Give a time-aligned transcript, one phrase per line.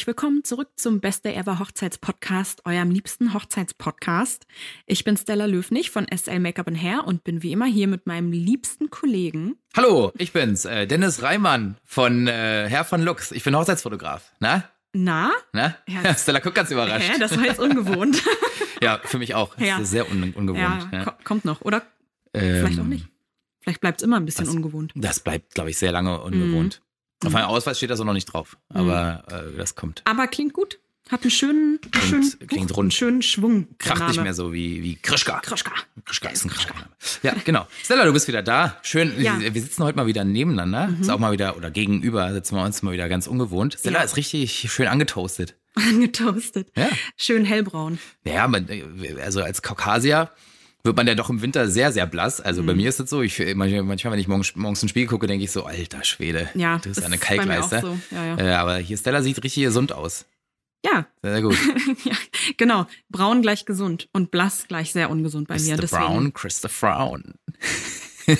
[0.00, 4.46] herzlich willkommen zurück zum Beste Ever Hochzeitspodcast, eurem liebsten Hochzeitspodcast.
[4.86, 8.32] Ich bin Stella Löfnig von SL Makeup Hair und bin wie immer hier mit meinem
[8.32, 9.56] liebsten Kollegen.
[9.76, 13.30] Hallo, ich bin's, äh, Dennis Reimann von äh, Herr von Lux.
[13.32, 14.32] Ich bin Hochzeitsfotograf.
[14.40, 14.64] Na?
[14.94, 15.32] Na?
[15.52, 15.76] Na?
[15.86, 16.14] Ja.
[16.18, 17.10] Stella guckt ganz überrascht.
[17.12, 18.22] Hä, das war jetzt ungewohnt.
[18.82, 19.54] ja, für mich auch.
[19.56, 19.78] Das Ja.
[19.80, 20.88] ist sehr un ungewohnt.
[20.92, 21.04] ja, Ja.
[21.04, 21.60] ko- kommt noch.
[21.60, 21.82] Oder
[22.32, 23.06] Ähm, vielleicht auch nicht.
[23.60, 24.92] Vielleicht bleibt es immer ein bisschen was- ungewohnt.
[24.94, 26.80] Das bleibt, glaube ich, sehr lange ungewohnt.
[26.82, 26.89] Mhm.
[27.24, 28.56] Auf meinem Ausweis steht das auch noch nicht drauf.
[28.68, 30.02] Aber äh, das kommt.
[30.04, 30.78] Aber klingt gut.
[31.10, 32.84] Hat einen schönen, schönen, klingt rund.
[32.84, 33.66] einen schönen Schwung.
[33.78, 35.40] Kracht nicht mehr so wie, wie Krischka.
[35.40, 35.72] Krischka.
[36.04, 36.72] Krischka ist ein Krischka.
[37.24, 37.66] Ja, genau.
[37.82, 38.76] Stella, du bist wieder da.
[38.82, 39.20] Schön.
[39.20, 39.32] Ja.
[39.34, 39.52] Mhm.
[39.52, 40.94] Wir sitzen heute mal wieder nebeneinander.
[41.00, 43.76] Ist auch mal wieder, oder gegenüber sitzen wir uns mal wieder ganz ungewohnt.
[43.80, 44.04] Stella Ja.
[44.04, 45.56] ist richtig schön angetoastet.
[45.74, 46.68] Angetoastet.
[46.76, 46.88] Ja.
[47.16, 47.98] Schön hellbraun.
[48.24, 48.68] Ja, man,
[49.20, 50.30] also als Kaukasier
[50.84, 52.40] wird man ja doch im Winter sehr, sehr blass.
[52.40, 52.66] Also Mhm.
[52.66, 55.44] bei mir ist es so, ich, manchmal, wenn ich morgens, morgens ins Spiel gucke, denke
[55.44, 57.80] ich so, alter Schwede, Ja, du bist das eine ist mir auch Kalkleiste.
[57.80, 57.98] so.
[58.14, 58.38] Ja, ja.
[58.38, 60.26] Äh, aber hier Stella sieht richtig gesund aus.
[60.84, 61.56] Ja, Sehr, sehr gut.
[62.04, 62.14] ja,
[62.56, 62.86] genau.
[63.10, 65.74] Braun gleich gesund und blass gleich sehr ungesund bei mir.
[65.74, 65.80] Mr.
[65.82, 66.02] Deswegen.
[66.02, 67.34] Brown, Christopher Brown.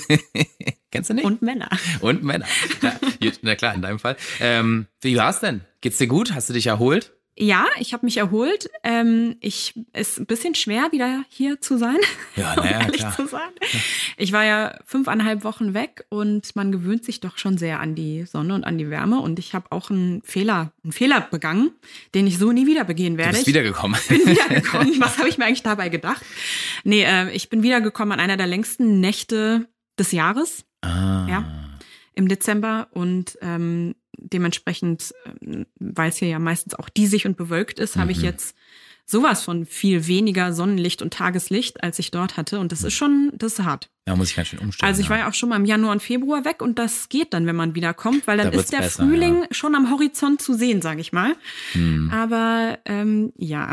[0.91, 1.25] Kennst du nicht?
[1.25, 1.69] Und Männer.
[2.01, 2.47] Und Männer.
[2.83, 2.99] Ja,
[3.43, 4.17] na klar, in deinem Fall.
[4.41, 5.61] Ähm, wie war's denn?
[5.83, 6.35] Geht's dir gut?
[6.35, 7.13] Hast du dich erholt?
[7.39, 8.69] Ja, ich habe mich erholt.
[8.83, 11.97] Ähm, ich ist ein bisschen schwer, wieder hier zu sein,
[12.37, 13.17] Ja, um naja, ehrlich klar.
[13.17, 13.49] zu sein.
[14.19, 18.25] Ich war ja fünfeinhalb Wochen weg und man gewöhnt sich doch schon sehr an die
[18.25, 19.21] Sonne und an die Wärme.
[19.21, 21.71] Und ich habe auch einen Fehler, einen Fehler begangen,
[22.15, 23.31] den ich so nie wieder begehen Du werde.
[23.33, 23.99] bist Ich wiedergekommen.
[24.09, 24.97] bin wiedergekommen.
[25.01, 26.23] Was habe ich mir eigentlich dabei gedacht?
[26.85, 29.67] Nee, äh, ich bin wiedergekommen an einer der längsten Nächte
[29.99, 30.65] des Jahres.
[30.83, 31.27] ah.
[31.29, 31.45] Ja.
[32.15, 37.79] im Dezember und ähm, dementsprechend, ähm, weil es hier ja meistens auch diesig und bewölkt
[37.79, 38.25] ist, habe ich Mhm.
[38.25, 38.57] jetzt
[39.11, 42.61] sowas von viel weniger Sonnenlicht und Tageslicht, als ich dort hatte.
[42.61, 43.91] Und das ist schon, das ist hart.
[44.05, 44.89] Da muss ich ganz schön umstellen.
[44.89, 47.35] Also ich war ja auch schon mal im Januar und Februar weg und das geht
[47.35, 50.55] dann, wenn man wiederkommt, weil dann Da ist der besser, Frühling schon am Horizont zu
[50.55, 51.35] sehen, sage ich mal.
[51.73, 53.73] Hm, Aber ähm, ja,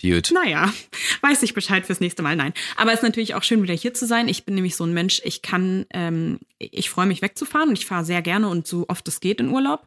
[0.00, 0.30] gut.
[0.34, 0.72] naja,
[1.20, 2.34] weiß ich Bescheid fürs nächste Mal.
[2.36, 2.54] Nein.
[2.76, 4.28] Aber es ist natürlich auch schön, wieder hier zu sein.
[4.28, 7.86] Ich bin nämlich so ein Mensch, ich kann, ähm, ich freue mich wegzufahren und ich
[7.86, 9.86] fahre sehr gerne und so oft es geht in Urlaub.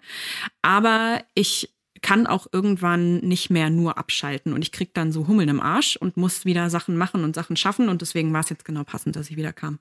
[0.61, 1.69] Aber ich
[2.01, 5.95] kann auch irgendwann nicht mehr nur abschalten und ich krieg dann so Hummeln im Arsch
[5.97, 9.15] und muss wieder Sachen machen und Sachen schaffen und deswegen war es jetzt genau passend,
[9.15, 9.79] dass ich wieder kam.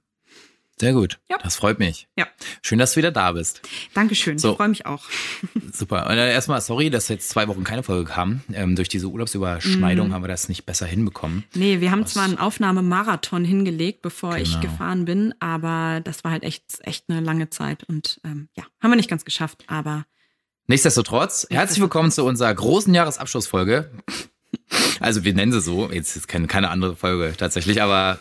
[0.79, 1.19] Sehr gut.
[1.31, 1.37] Ja.
[1.43, 2.09] Das freut mich.
[2.17, 2.27] Ja,
[2.63, 3.61] Schön, dass du wieder da bist.
[3.93, 4.39] Dankeschön.
[4.39, 4.53] So.
[4.53, 5.05] Ich freue mich auch.
[5.75, 6.07] Super.
[6.07, 8.41] Und äh, erstmal sorry, dass jetzt zwei Wochen keine Folge kam.
[8.51, 10.15] Ähm, durch diese Urlaubsüberschneidung Mhm.
[10.15, 11.45] haben wir das nicht besser hinbekommen.
[11.55, 12.15] Nee, wir haben Was?
[12.15, 14.63] zwar einen Aufnahmemarathon hingelegt, bevor ich Genau.
[14.73, 18.91] gefahren bin, aber das war halt echt, echt eine lange Zeit und ähm, ja, haben
[18.91, 20.07] wir nicht ganz geschafft, aber
[20.71, 23.91] Nichtsdestotrotz, herzlich willkommen zu unserer großen Jahresabschlussfolge.
[25.01, 28.21] Also wir nennen sie so, jetzt ist keine, keine andere Folge tatsächlich, aber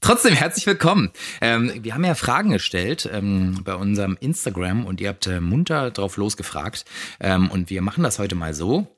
[0.00, 1.12] trotzdem herzlich willkommen.
[1.40, 5.92] Ähm, wir haben ja Fragen gestellt ähm, bei unserem Instagram und ihr habt äh, munter
[5.92, 6.84] drauf losgefragt.
[7.20, 8.88] Ähm, und wir machen das heute mal so,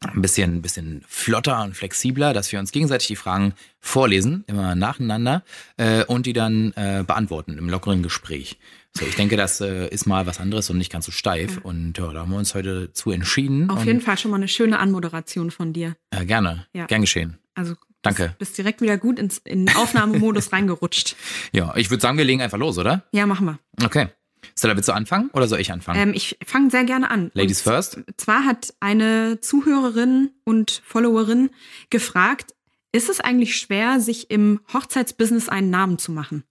[0.00, 4.74] ein bisschen, ein bisschen flotter und flexibler, dass wir uns gegenseitig die Fragen vorlesen, immer
[4.74, 5.44] nacheinander,
[5.78, 8.58] äh, und die dann äh, beantworten im lockeren Gespräch.
[8.96, 11.58] So, ich denke, das äh, ist mal was anderes und nicht ganz so steif.
[11.62, 13.70] Und ja, da haben wir uns heute zu entschieden.
[13.70, 15.96] auf und, jeden Fall schon mal eine schöne Anmoderation von dir.
[16.10, 16.86] Äh, gerne, Ja.
[16.86, 17.38] gern geschehen.
[17.54, 18.26] Also Danke.
[18.26, 21.16] Bist, bist direkt wieder gut ins, in den Aufnahmemodus reingerutscht.
[21.52, 23.04] Ja, ich würde sagen, wir legen einfach los, oder?
[23.12, 23.58] Ja, machen wir.
[23.84, 24.08] Okay.
[24.56, 26.00] Stella, willst du anfangen oder soll ich anfangen?
[26.00, 27.30] Ähm, ich fange sehr gerne an.
[27.34, 28.00] Ladies und first?
[28.16, 31.50] Zwar hat eine Zuhörerin und Followerin
[31.90, 32.54] gefragt,
[32.92, 36.44] ist es eigentlich schwer, sich im Hochzeitsbusiness einen Namen zu machen?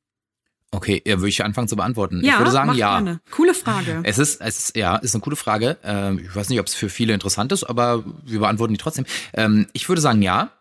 [0.77, 2.23] Okay, ja, würde ich anfangen zu beantworten.
[2.23, 2.99] Ja, ich würde sagen, ja.
[2.99, 3.19] gerne.
[3.31, 4.01] Coole Frage.
[4.03, 5.77] Es ist, es ist, ja, ist eine coole Frage.
[5.83, 9.05] Ähm, ich weiß nicht, ob es für viele interessant ist, aber wir beantworten die trotzdem.
[9.33, 10.51] Ähm, ich würde sagen, ja.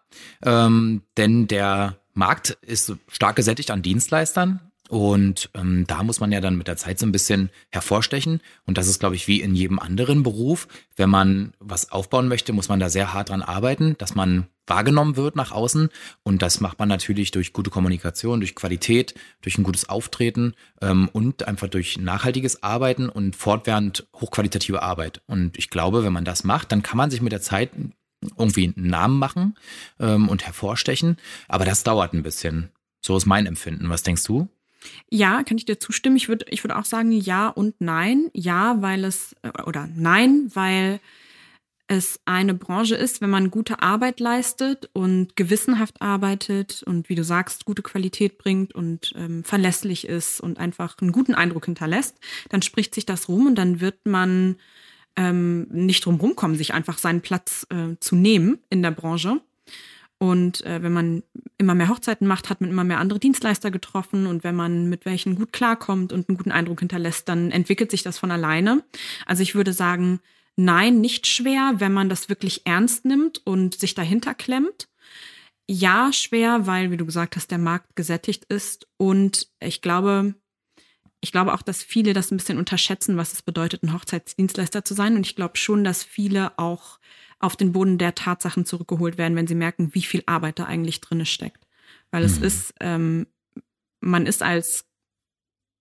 [0.43, 4.66] Ähm, denn der Markt ist stark gesättigt an Dienstleistern.
[4.88, 8.41] Und ähm, da muss man ja dann mit der Zeit so ein bisschen hervorstechen.
[8.67, 10.69] Und das ist, glaube ich, wie in jedem anderen Beruf.
[10.94, 15.17] Wenn man was aufbauen möchte, muss man da sehr hart dran arbeiten, dass man wahrgenommen
[15.17, 15.91] wird nach außen.
[16.23, 21.09] Und das macht man natürlich durch gute Kommunikation, durch Qualität, durch ein gutes Auftreten ähm,
[21.12, 25.23] und einfach durch nachhaltiges Arbeiten und fortwährend hochqualitative Arbeit.
[25.27, 27.71] Und ich glaube, wenn man das macht, dann kann man sich mit der Zeit
[28.38, 29.56] irgendwie einen Namen machen
[30.00, 31.17] ähm, und hervorstechen.
[31.49, 32.71] Aber das dauert ein bisschen.
[33.00, 33.88] So ist mein Empfinden.
[33.88, 34.49] Was denkst du?
[35.11, 36.17] Ja, kann ich dir zustimmen.
[36.17, 38.31] Ich würde ich würde auch sagen ja und nein.
[38.33, 41.00] Ja, weil es, äh, oder nein, weil
[41.88, 47.23] es eine Branche ist, wenn man gute Arbeit leistet und gewissenhaft arbeitet und wie du
[47.23, 52.19] sagst, gute Qualität bringt und ähm, verlässlich ist und einfach einen guten Eindruck hinterlässt,
[52.49, 54.56] dann spricht sich das rum und dann wird man
[55.15, 59.41] ähm, nicht drum rumkommen, sich einfach seinen Platz äh, zu nehmen in der Branche.
[60.19, 61.23] Und äh, wenn man
[61.59, 65.05] immer mehr Hochzeiten macht, hat man immer mehr andere Dienstleister getroffen und wenn man mit
[65.05, 68.83] welchen gut klarkommt und einen guten Eindruck hinterlässt, dann entwickelt sich das von alleine.
[69.27, 70.21] Also ich würde sagen,
[70.57, 74.89] Nein, nicht schwer, wenn man das wirklich ernst nimmt und sich dahinter klemmt.
[75.69, 78.89] Ja, schwer, weil, wie du gesagt hast, der Markt gesättigt ist.
[78.97, 80.35] Und ich glaube,
[81.21, 84.95] ich glaube auch, dass viele das ein bisschen unterschätzen, was es bedeutet, ein Hochzeitsdienstleister zu
[84.95, 85.15] sein.
[85.17, 87.01] Und ich glaube schon, dass viele auch
[87.38, 91.00] auf den Boden der Tatsachen zurückgeholt werden, wenn sie merken, wie viel Arbeit da eigentlich
[91.00, 91.67] drin steckt.
[92.11, 92.27] Weil mhm.
[92.27, 93.27] es ist, ähm,
[94.00, 94.87] man ist als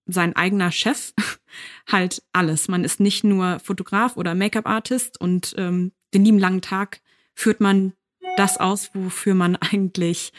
[0.06, 1.12] sein eigener Chef
[1.90, 2.68] halt alles.
[2.68, 7.00] Man ist nicht nur Fotograf oder Make-up-Artist und ähm, den lieben langen Tag
[7.34, 7.92] führt man
[8.36, 10.32] das aus, wofür man eigentlich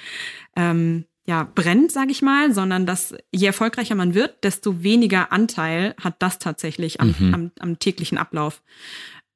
[0.55, 5.93] ähm, ja brennt, sage ich mal, sondern dass je erfolgreicher man wird, desto weniger Anteil
[6.01, 7.33] hat das tatsächlich am, mhm.
[7.33, 8.61] am, am täglichen Ablauf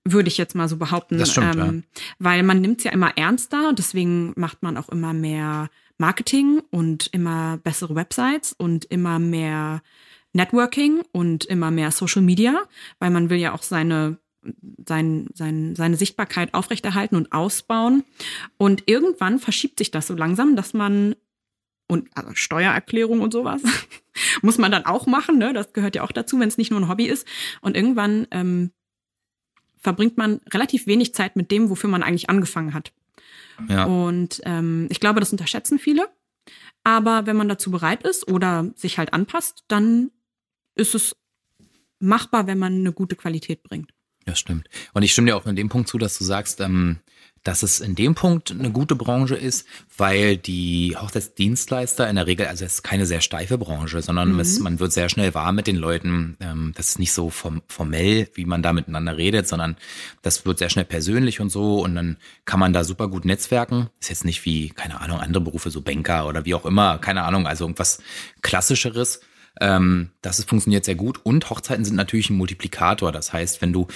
[0.04, 1.18] würde ich jetzt mal so behaupten.
[1.18, 2.02] Das stimmt, ähm, ja.
[2.20, 6.62] Weil man nimmt es ja immer ernster und deswegen macht man auch immer mehr Marketing
[6.72, 9.82] und immer bessere Websites und immer mehr
[10.34, 12.64] Networking und immer mehr Social Media,
[13.00, 14.18] weil man will ja auch seine
[14.88, 18.04] sein, sein, seine Sichtbarkeit aufrechterhalten und ausbauen.
[18.58, 21.16] Und irgendwann verschiebt sich das so langsam, dass man
[21.88, 23.62] und also Steuererklärung und sowas
[24.42, 25.38] muss man dann auch machen.
[25.38, 25.54] Ne?
[25.54, 27.28] Das gehört ja auch dazu, wenn es nicht nur ein Hobby ist.
[27.60, 28.72] Und irgendwann ähm,
[29.82, 32.94] verbringt man relativ wenig Zeit mit dem, wofür man eigentlich angefangen hat.
[33.68, 33.86] Ja.
[33.86, 36.08] Und ähm, ich glaube, das unterschätzen viele.
[36.84, 40.12] Aber wenn man dazu bereit ist oder sich halt anpasst, dann
[40.76, 41.16] ist es
[42.00, 43.92] machbar, wenn man eine gute Qualität bringt.
[44.26, 44.68] Ja, stimmt.
[44.94, 47.00] Und ich stimme dir auch in dem Punkt zu, dass du sagst, ähm,
[47.44, 49.66] dass es in dem Punkt eine gute Branche ist,
[49.98, 54.40] weil die Hochzeitsdienstleister in der Regel, also es ist keine sehr steife Branche, sondern mhm.
[54.40, 56.38] es, man wird sehr schnell warm mit den Leuten.
[56.40, 59.76] Ähm, das ist nicht so formell, wie man da miteinander redet, sondern
[60.22, 63.90] das wird sehr schnell persönlich und so und dann kann man da super gut netzwerken.
[64.00, 67.24] Ist jetzt nicht wie, keine Ahnung, andere Berufe, so Banker oder wie auch immer, keine
[67.24, 68.04] Ahnung, also irgendwas
[68.42, 69.22] klassischeres.
[69.60, 73.12] Ähm, das ist, funktioniert sehr gut und Hochzeiten sind natürlich ein Multiplikator.
[73.12, 73.88] Das heißt, wenn du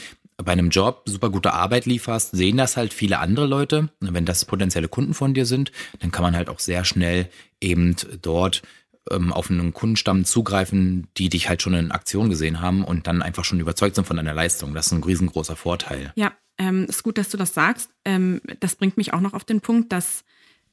[0.43, 3.89] bei einem Job super gute Arbeit lieferst, sehen das halt viele andere Leute.
[4.01, 7.29] Und wenn das potenzielle Kunden von dir sind, dann kann man halt auch sehr schnell
[7.61, 8.61] eben dort
[9.11, 13.21] ähm, auf einen Kundenstamm zugreifen, die dich halt schon in Aktion gesehen haben und dann
[13.21, 14.73] einfach schon überzeugt sind von deiner Leistung.
[14.73, 16.11] Das ist ein riesengroßer Vorteil.
[16.15, 17.89] Ja, ähm, ist gut, dass du das sagst.
[18.03, 20.23] Ähm, das bringt mich auch noch auf den Punkt, dass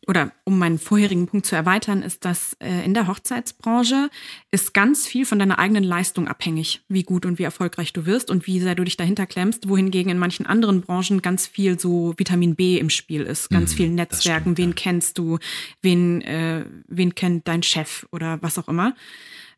[0.08, 4.10] oder um meinen vorherigen Punkt zu erweitern, ist, dass äh, in der Hochzeitsbranche
[4.50, 8.30] ist ganz viel von deiner eigenen Leistung abhängig, wie gut und wie erfolgreich du wirst
[8.30, 12.14] und wie sehr du dich dahinter klemmst, wohingegen in manchen anderen Branchen ganz viel so
[12.16, 14.74] Vitamin B im Spiel ist, ganz mhm, viel Netzwerken, stimmt, wen ja.
[14.76, 15.38] kennst du,
[15.82, 18.96] wen, äh, wen kennt dein Chef oder was auch immer.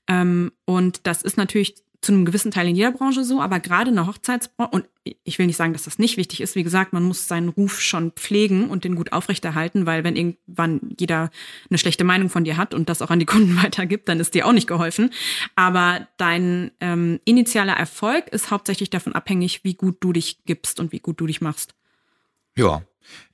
[0.08, 3.91] Ähm, und das ist natürlich zu einem gewissen Teil in jeder Branche so, aber gerade
[3.91, 4.85] in der Hochzeitsbranche, und
[5.25, 7.81] ich will nicht sagen, dass das nicht wichtig ist, wie gesagt, man muss seinen Ruf
[7.81, 11.31] schon pflegen und den gut aufrechterhalten, weil wenn irgendwann jeder
[11.69, 14.35] eine schlechte Meinung von dir hat und das auch an die Kunden weitergibt, dann ist
[14.35, 15.11] dir auch nicht geholfen.
[15.56, 20.93] Aber dein ähm, initialer Erfolg ist hauptsächlich davon abhängig, wie gut du dich gibst und
[20.93, 21.75] wie gut du dich machst.
[22.56, 22.82] Ja,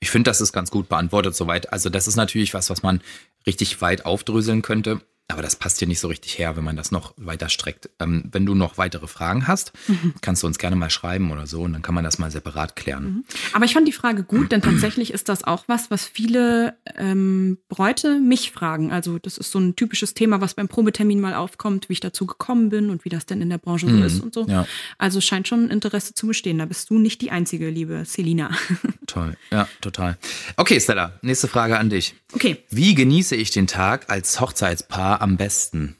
[0.01, 1.73] ich finde, das ist ganz gut beantwortet soweit.
[1.73, 3.01] Also das ist natürlich was, was man
[3.47, 5.01] richtig weit aufdröseln könnte.
[5.31, 7.91] Aber das passt hier nicht so richtig her, wenn man das noch weiter streckt.
[7.99, 10.15] Ähm, wenn du noch weitere Fragen hast, mhm.
[10.21, 12.77] kannst du uns gerne mal schreiben oder so und dann kann man das mal separat
[12.77, 13.05] klären.
[13.05, 13.25] Mhm.
[13.53, 17.59] Aber ich fand die Frage gut, denn tatsächlich ist das auch was, was viele ähm,
[17.69, 18.93] Bräute mich fragen.
[18.93, 22.27] Also das ist so ein typisches Thema, was beim Probetermin mal aufkommt, wie ich dazu
[22.27, 24.03] gekommen bin und wie das denn in der Branche so mhm.
[24.03, 24.47] ist und so.
[24.47, 24.67] Ja.
[24.99, 26.59] Also scheint schon Interesse zu bestehen.
[26.59, 28.51] Da bist du nicht die einzige, liebe Selina.
[29.07, 30.19] Toll, ja, total.
[30.57, 32.15] Okay, Stella, nächste Frage an dich.
[32.33, 32.59] Okay.
[32.71, 35.97] Wie genieße ich den Tag als Hochzeitspaar am besten?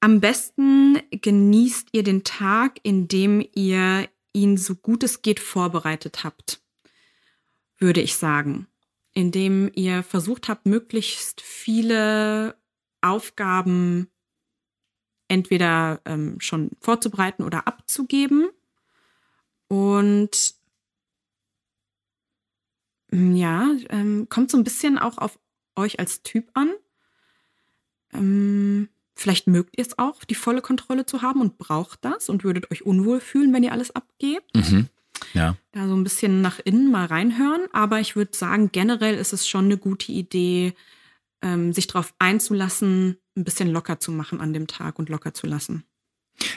[0.00, 6.62] Am besten genießt ihr den Tag, indem ihr ihn so gut es geht vorbereitet habt,
[7.78, 8.68] würde ich sagen.
[9.14, 12.54] Indem ihr versucht habt, möglichst viele
[13.00, 14.10] Aufgaben
[15.28, 18.50] entweder ähm, schon vorzubereiten oder abzugeben.
[19.68, 20.54] Und
[23.10, 25.38] ja, ähm, kommt so ein bisschen auch auf
[25.76, 26.70] euch als Typ an.
[28.12, 32.44] Ähm, vielleicht mögt ihr es auch, die volle Kontrolle zu haben und braucht das und
[32.44, 34.54] würdet euch unwohl fühlen, wenn ihr alles abgebt.
[34.54, 34.88] Mhm.
[35.32, 35.56] Ja.
[35.72, 37.66] Da so ein bisschen nach innen mal reinhören.
[37.72, 40.74] Aber ich würde sagen, generell ist es schon eine gute Idee,
[41.42, 45.46] ähm, sich darauf einzulassen, ein bisschen locker zu machen an dem Tag und locker zu
[45.46, 45.84] lassen.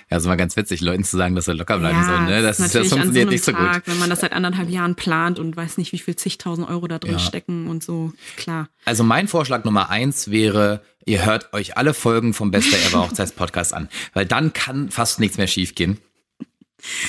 [0.09, 2.25] Ja, ist mal ganz witzig, Leuten zu sagen, dass sie locker bleiben ja, sollen.
[2.25, 2.41] Ne?
[2.41, 3.87] Das, ist, das funktioniert so nicht so Tag, gut.
[3.87, 6.99] Wenn man das seit anderthalb Jahren plant und weiß nicht, wie viel zigtausend Euro da
[6.99, 7.19] drin ja.
[7.19, 8.69] stecken und so, klar.
[8.85, 13.73] Also mein Vorschlag Nummer eins wäre, ihr hört euch alle Folgen vom Beste Ever Hochzeitspodcast
[13.73, 15.99] an, weil dann kann fast nichts mehr schiefgehen.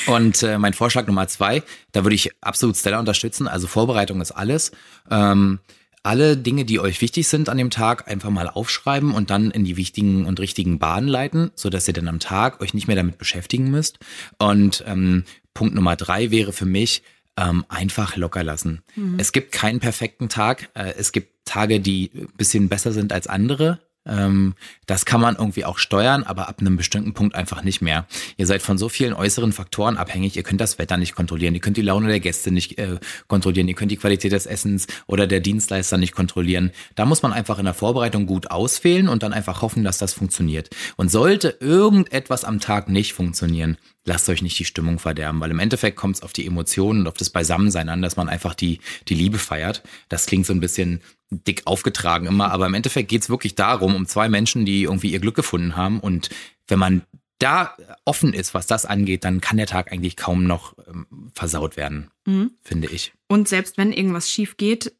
[0.06, 1.62] Und äh, mein Vorschlag Nummer zwei,
[1.92, 3.46] da würde ich absolut Stella unterstützen.
[3.46, 4.72] Also Vorbereitung ist alles.
[5.10, 5.60] Ähm,
[6.02, 9.64] alle Dinge, die euch wichtig sind an dem Tag, einfach mal aufschreiben und dann in
[9.64, 12.96] die wichtigen und richtigen Bahnen leiten, so dass ihr dann am Tag euch nicht mehr
[12.96, 13.98] damit beschäftigen müsst.
[14.38, 17.02] Und ähm, Punkt Nummer drei wäre für mich,
[17.36, 18.82] ähm, einfach locker lassen.
[18.96, 19.16] Mhm.
[19.18, 20.70] Es gibt keinen perfekten Tag.
[20.74, 23.80] Äh, es gibt Tage, die ein bisschen besser sind als andere.
[24.06, 24.54] Ähm,
[24.86, 28.06] das kann man irgendwie auch steuern, aber ab einem bestimmten Punkt einfach nicht mehr.
[28.36, 30.36] Ihr seid von so vielen äußeren Faktoren abhängig.
[30.36, 31.54] Ihr könnt das Wetter nicht kontrollieren.
[31.54, 33.68] Ihr könnt die Laune der Gäste nicht äh, kontrollieren.
[33.68, 36.72] Ihr könnt die Qualität des Essens oder der Dienstleister nicht kontrollieren.
[36.94, 40.14] Da muss man einfach in der Vorbereitung gut auswählen und dann einfach hoffen, dass das
[40.14, 40.70] funktioniert.
[40.96, 45.58] Und sollte irgendetwas am Tag nicht funktionieren, lasst euch nicht die Stimmung verderben, weil im
[45.58, 48.80] Endeffekt kommt es auf die Emotionen und auf das Beisammensein an, dass man einfach die,
[49.08, 49.82] die Liebe feiert.
[50.08, 51.00] Das klingt so ein bisschen
[51.30, 55.12] dick aufgetragen immer, aber im Endeffekt geht es wirklich darum, um zwei Menschen, die irgendwie
[55.12, 56.00] ihr Glück gefunden haben.
[56.00, 56.28] Und
[56.66, 57.02] wenn man
[57.38, 61.76] da offen ist, was das angeht, dann kann der Tag eigentlich kaum noch ähm, versaut
[61.76, 62.52] werden, mhm.
[62.62, 63.12] finde ich.
[63.28, 64.92] Und selbst wenn irgendwas schief geht,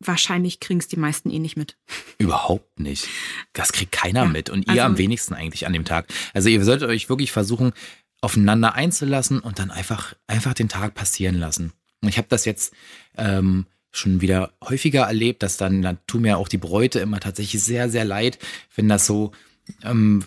[0.00, 1.76] wahrscheinlich kriegen es die meisten eh nicht mit.
[2.18, 3.08] Überhaupt nicht.
[3.52, 6.06] Das kriegt keiner ja, mit und ihr also, am wenigsten eigentlich an dem Tag.
[6.34, 7.72] Also ihr solltet euch wirklich versuchen,
[8.20, 11.72] aufeinander einzulassen und dann einfach, einfach den Tag passieren lassen.
[12.02, 12.74] Und ich habe das jetzt
[13.16, 17.62] ähm, schon wieder häufiger erlebt, dass dann, dann tun mir auch die Bräute immer tatsächlich
[17.62, 18.38] sehr, sehr leid,
[18.74, 19.32] wenn das so
[19.82, 20.24] ähm,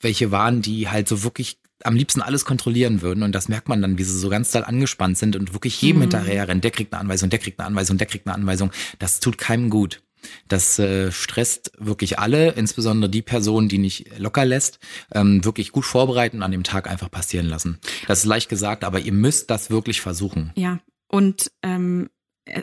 [0.00, 3.22] welche waren, die halt so wirklich am liebsten alles kontrollieren würden.
[3.22, 5.98] Und das merkt man dann, wie sie so ganz doll angespannt sind und wirklich jedem
[5.98, 6.02] mhm.
[6.02, 6.60] hinterher rennen.
[6.60, 8.70] Der kriegt eine Anweisung, der kriegt eine Anweisung, der kriegt eine Anweisung.
[8.98, 10.02] Das tut keinem gut.
[10.46, 14.78] Das äh, stresst wirklich alle, insbesondere die Person, die nicht locker lässt,
[15.12, 17.78] ähm, wirklich gut vorbereiten, an dem Tag einfach passieren lassen.
[18.06, 20.52] Das ist leicht gesagt, aber ihr müsst das wirklich versuchen.
[20.54, 20.78] Ja,
[21.08, 22.08] und ähm,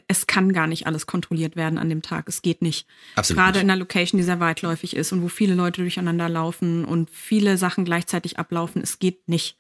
[0.08, 2.28] es kann gar nicht alles kontrolliert werden an dem Tag.
[2.28, 2.88] Es geht nicht.
[3.16, 3.64] Absolut Gerade nicht.
[3.64, 7.58] in einer Location, die sehr weitläufig ist und wo viele Leute durcheinander laufen und viele
[7.58, 9.58] Sachen gleichzeitig ablaufen, es geht nicht.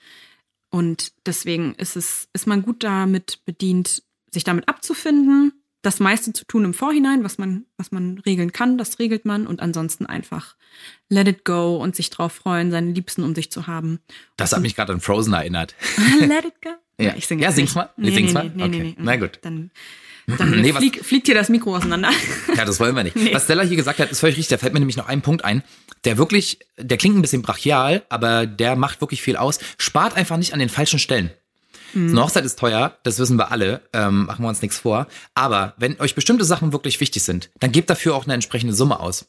[0.69, 6.45] Und deswegen ist es, ist man gut damit bedient, sich damit abzufinden, das meiste zu
[6.45, 10.55] tun im Vorhinein, was man, was man regeln kann, das regelt man und ansonsten einfach
[11.07, 13.99] let it go und sich drauf freuen, seine Liebsten um sich zu haben.
[14.35, 15.75] Das hat mich gerade an Frozen erinnert.
[16.19, 16.71] let it go?
[16.99, 17.89] Ja, ich singe ja sing's mal.
[17.95, 18.51] Nee, sing's nee, mal.
[18.53, 18.69] Nee, okay.
[18.69, 19.39] nee, nee, Na gut.
[19.41, 19.71] Dann,
[20.37, 22.09] dann nee, flieg, fliegt hier das Mikro auseinander.
[22.55, 23.15] Ja, das wollen wir nicht.
[23.15, 23.33] Nee.
[23.33, 24.57] Was Stella hier gesagt hat, ist völlig richtig.
[24.57, 25.63] Da fällt mir nämlich noch ein Punkt ein,
[26.03, 29.59] der wirklich, der klingt ein bisschen brachial, aber der macht wirklich viel aus.
[29.77, 31.31] Spart einfach nicht an den falschen Stellen.
[31.93, 32.09] Mhm.
[32.09, 35.07] So eine Hochzeit ist teuer, das wissen wir alle, ähm, machen wir uns nichts vor.
[35.35, 38.99] Aber wenn euch bestimmte Sachen wirklich wichtig sind, dann gebt dafür auch eine entsprechende Summe
[38.99, 39.27] aus.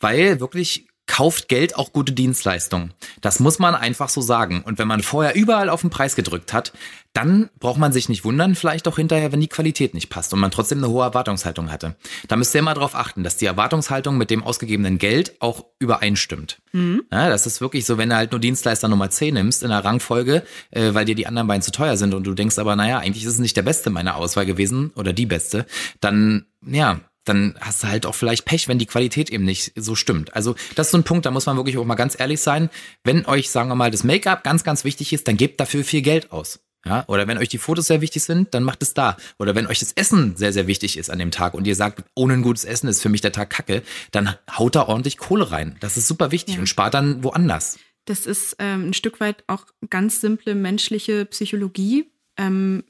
[0.00, 2.92] Weil wirklich kauft Geld auch gute Dienstleistungen.
[3.20, 4.62] Das muss man einfach so sagen.
[4.64, 6.72] Und wenn man vorher überall auf den Preis gedrückt hat,
[7.14, 10.38] dann braucht man sich nicht wundern, vielleicht auch hinterher, wenn die Qualität nicht passt und
[10.38, 11.96] man trotzdem eine hohe Erwartungshaltung hatte.
[12.28, 16.60] Da müsst ihr immer darauf achten, dass die Erwartungshaltung mit dem ausgegebenen Geld auch übereinstimmt.
[16.72, 17.02] Mhm.
[17.10, 19.84] Ja, das ist wirklich so, wenn du halt nur Dienstleister Nummer 10 nimmst in der
[19.84, 22.98] Rangfolge, äh, weil dir die anderen beiden zu teuer sind und du denkst aber, naja,
[22.98, 25.66] eigentlich ist es nicht der beste meiner Auswahl gewesen oder die beste,
[26.00, 29.94] dann, ja, dann hast du halt auch vielleicht Pech, wenn die Qualität eben nicht so
[29.94, 30.34] stimmt.
[30.34, 32.70] Also das ist so ein Punkt, da muss man wirklich auch mal ganz ehrlich sein.
[33.04, 36.02] Wenn euch, sagen wir mal, das Make-up ganz, ganz wichtig ist, dann gebt dafür viel
[36.02, 36.60] Geld aus.
[36.86, 39.16] Ja, oder wenn euch die Fotos sehr wichtig sind, dann macht es da.
[39.38, 42.04] Oder wenn euch das Essen sehr, sehr wichtig ist an dem Tag und ihr sagt,
[42.14, 43.82] ohne ein gutes Essen ist für mich der Tag kacke,
[44.12, 45.76] dann haut da ordentlich Kohle rein.
[45.80, 46.60] Das ist super wichtig ja.
[46.60, 47.78] und spart dann woanders.
[48.04, 52.06] Das ist ähm, ein Stück weit auch ganz simple menschliche Psychologie.
[52.38, 52.84] Ähm,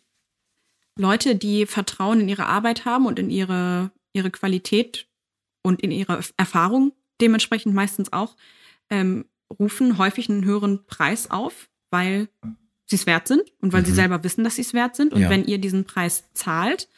[0.97, 5.07] Leute, die Vertrauen in ihre Arbeit haben und in ihre ihre Qualität
[5.63, 8.37] und in ihre Erfahrung dementsprechend meistens auch,
[8.91, 9.25] ähm,
[9.59, 12.29] rufen häufig einen höheren Preis auf, weil
[12.87, 13.87] sie es wert sind und weil mhm.
[13.87, 15.13] sie selber wissen, dass sie es wert sind.
[15.13, 15.31] Und ja.
[15.31, 16.89] wenn ihr diesen Preis zahlt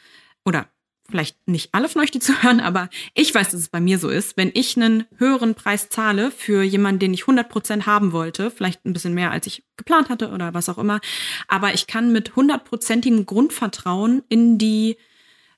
[0.45, 0.67] oder
[1.09, 4.09] vielleicht nicht alle von euch, die zuhören, aber ich weiß, dass es bei mir so
[4.09, 4.37] ist.
[4.37, 8.85] Wenn ich einen höheren Preis zahle für jemanden, den ich 100 Prozent haben wollte, vielleicht
[8.85, 11.01] ein bisschen mehr, als ich geplant hatte oder was auch immer,
[11.47, 14.97] aber ich kann mit hundertprozentigem Grundvertrauen in die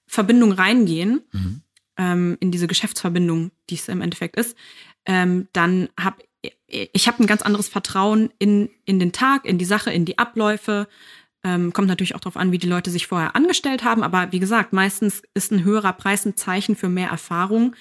[0.07, 1.61] Verbindung reingehen, mhm.
[1.97, 4.55] ähm, in diese Geschäftsverbindung, die es im Endeffekt ist,
[5.05, 6.17] ähm, dann habe
[6.67, 10.17] ich habe ein ganz anderes Vertrauen in, in den Tag, in die Sache, in die
[10.17, 10.87] Abläufe.
[11.43, 14.03] Ähm, kommt natürlich auch darauf an, wie die Leute sich vorher angestellt haben.
[14.03, 17.75] Aber wie gesagt, meistens ist ein höherer Preis ein Zeichen für mehr Erfahrung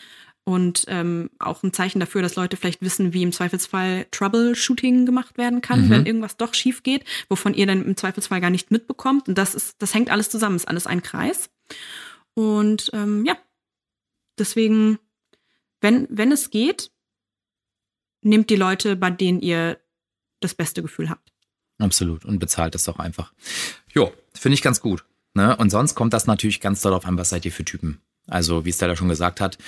[0.44, 5.38] und ähm, auch ein Zeichen dafür, dass Leute vielleicht wissen, wie im Zweifelsfall Troubleshooting gemacht
[5.38, 5.90] werden kann, mhm.
[5.90, 9.28] wenn irgendwas doch schief geht, wovon ihr dann im Zweifelsfall gar nicht mitbekommt.
[9.28, 11.48] Und das ist, das hängt alles zusammen, ist alles ein Kreis.
[12.34, 13.36] Und ähm, ja,
[14.38, 14.98] deswegen,
[15.80, 16.90] wenn, wenn es geht,
[18.22, 19.78] nehmt die Leute, bei denen ihr
[20.40, 21.32] das beste Gefühl habt.
[21.78, 22.24] Absolut.
[22.24, 23.32] Und bezahlt es doch einfach.
[23.92, 25.04] Jo, finde ich ganz gut.
[25.34, 25.56] Ne?
[25.56, 28.00] Und sonst kommt das natürlich ganz darauf an, was seid ihr für Typen.
[28.28, 29.58] Also, wie Stella schon gesagt hat,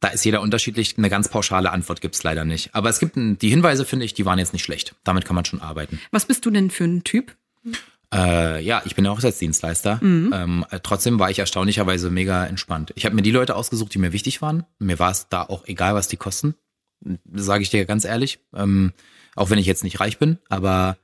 [0.00, 0.96] da ist jeder unterschiedlich.
[0.96, 2.74] Eine ganz pauschale Antwort gibt es leider nicht.
[2.74, 4.94] Aber es gibt die Hinweise, finde ich, die waren jetzt nicht schlecht.
[5.04, 6.00] Damit kann man schon arbeiten.
[6.12, 7.36] Was bist du denn für ein Typ?
[8.14, 9.98] Äh, ja, ich bin ja Hochzeitsdienstleister.
[10.02, 10.32] Mhm.
[10.34, 12.92] Ähm, äh, trotzdem war ich erstaunlicherweise mega entspannt.
[12.94, 14.64] Ich habe mir die Leute ausgesucht, die mir wichtig waren.
[14.78, 16.54] Mir war es da auch egal, was die kosten.
[17.32, 18.38] Sage ich dir ganz ehrlich.
[18.54, 18.92] Ähm,
[19.34, 20.96] auch wenn ich jetzt nicht reich bin, aber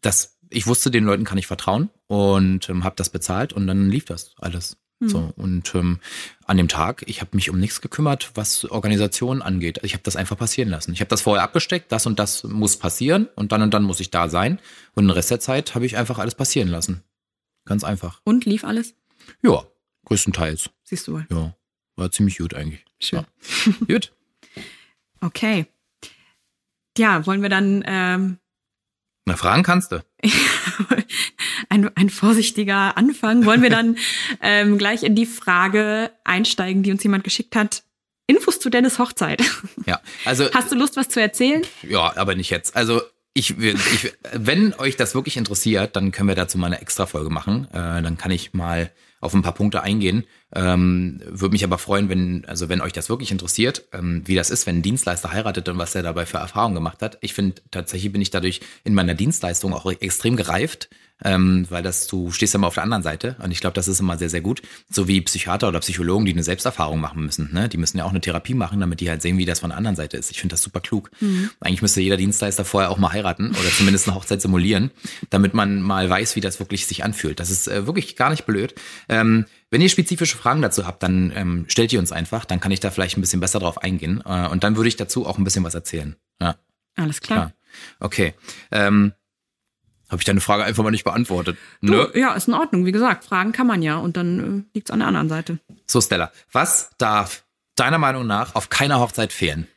[0.00, 3.88] das, ich wusste, den Leuten kann ich vertrauen und ähm, habe das bezahlt und dann
[3.88, 4.76] lief das alles.
[5.08, 5.98] So und ähm,
[6.46, 9.80] an dem Tag, ich habe mich um nichts gekümmert, was Organisation angeht.
[9.82, 10.92] Ich habe das einfach passieren lassen.
[10.92, 14.00] Ich habe das vorher abgesteckt, das und das muss passieren und dann und dann muss
[14.00, 14.60] ich da sein
[14.94, 17.02] und den Rest der Zeit habe ich einfach alles passieren lassen.
[17.64, 18.20] Ganz einfach.
[18.24, 18.94] Und lief alles?
[19.42, 19.64] Ja,
[20.04, 20.70] größtenteils.
[20.84, 21.26] Siehst du wohl.
[21.30, 21.54] Ja,
[21.96, 22.84] war ziemlich gut eigentlich.
[23.00, 23.24] Schön.
[23.66, 23.72] Ja.
[23.86, 24.12] gut.
[25.20, 25.66] Okay.
[26.98, 28.38] Ja, wollen wir dann ähm,
[29.24, 30.04] Na, fragen kannst du.
[31.72, 33.44] ein, ein vorsichtiger Anfang.
[33.46, 33.96] Wollen wir dann
[34.42, 37.82] ähm, gleich in die Frage einsteigen, die uns jemand geschickt hat?
[38.26, 39.42] Infos zu Dennis Hochzeit.
[39.86, 41.62] Ja, also Hast du Lust, was zu erzählen?
[41.82, 42.76] Ja, aber nicht jetzt.
[42.76, 43.00] Also
[43.34, 47.06] ich, will- ich, wenn euch das wirklich interessiert, dann können wir dazu mal eine extra
[47.06, 47.66] Folge machen.
[47.72, 50.24] Äh, dann kann ich mal auf ein paar Punkte eingehen.
[50.54, 54.50] Ähm, Würde mich aber freuen, wenn, also wenn euch das wirklich interessiert, ähm, wie das
[54.50, 57.18] ist, wenn ein Dienstleister heiratet und was er dabei für Erfahrungen gemacht hat.
[57.22, 60.88] Ich finde, tatsächlich bin ich dadurch in meiner Dienstleistung auch extrem gereift,
[61.24, 63.88] ähm, weil das, du stehst ja immer auf der anderen Seite und ich glaube, das
[63.88, 64.62] ist immer sehr, sehr gut.
[64.90, 67.50] So wie Psychiater oder Psychologen, die eine Selbsterfahrung machen müssen.
[67.52, 67.68] Ne?
[67.68, 69.76] Die müssen ja auch eine Therapie machen, damit die halt sehen, wie das von der
[69.78, 70.30] anderen Seite ist.
[70.30, 71.10] Ich finde das super klug.
[71.60, 74.90] Eigentlich müsste jeder Dienstleister vorher auch mal heiraten oder zumindest eine Hochzeit simulieren,
[75.30, 77.40] damit man mal weiß, wie das wirklich sich anfühlt.
[77.40, 78.74] Das ist äh, wirklich gar nicht blöd.
[79.08, 82.72] Ähm, wenn ihr spezifische Fragen dazu habt, dann ähm, stellt die uns einfach, dann kann
[82.72, 84.22] ich da vielleicht ein bisschen besser drauf eingehen.
[84.24, 86.16] Äh, und dann würde ich dazu auch ein bisschen was erzählen.
[86.40, 86.56] Ja,
[86.96, 87.38] Alles klar.
[87.38, 87.52] klar.
[88.00, 88.34] Okay.
[88.70, 89.12] Ähm,
[90.12, 91.56] Habe ich deine Frage einfach mal nicht beantwortet?
[91.80, 92.06] Du, Nö.
[92.14, 92.84] ja, ist in Ordnung.
[92.84, 95.58] Wie gesagt, fragen kann man ja und dann äh, liegt's an der anderen Seite.
[95.86, 97.44] So, Stella, was darf
[97.76, 99.68] deiner Meinung nach auf keiner Hochzeit fehlen?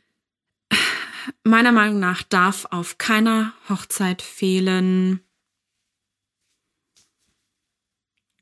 [1.42, 5.20] Meiner Meinung nach darf auf keiner Hochzeit fehlen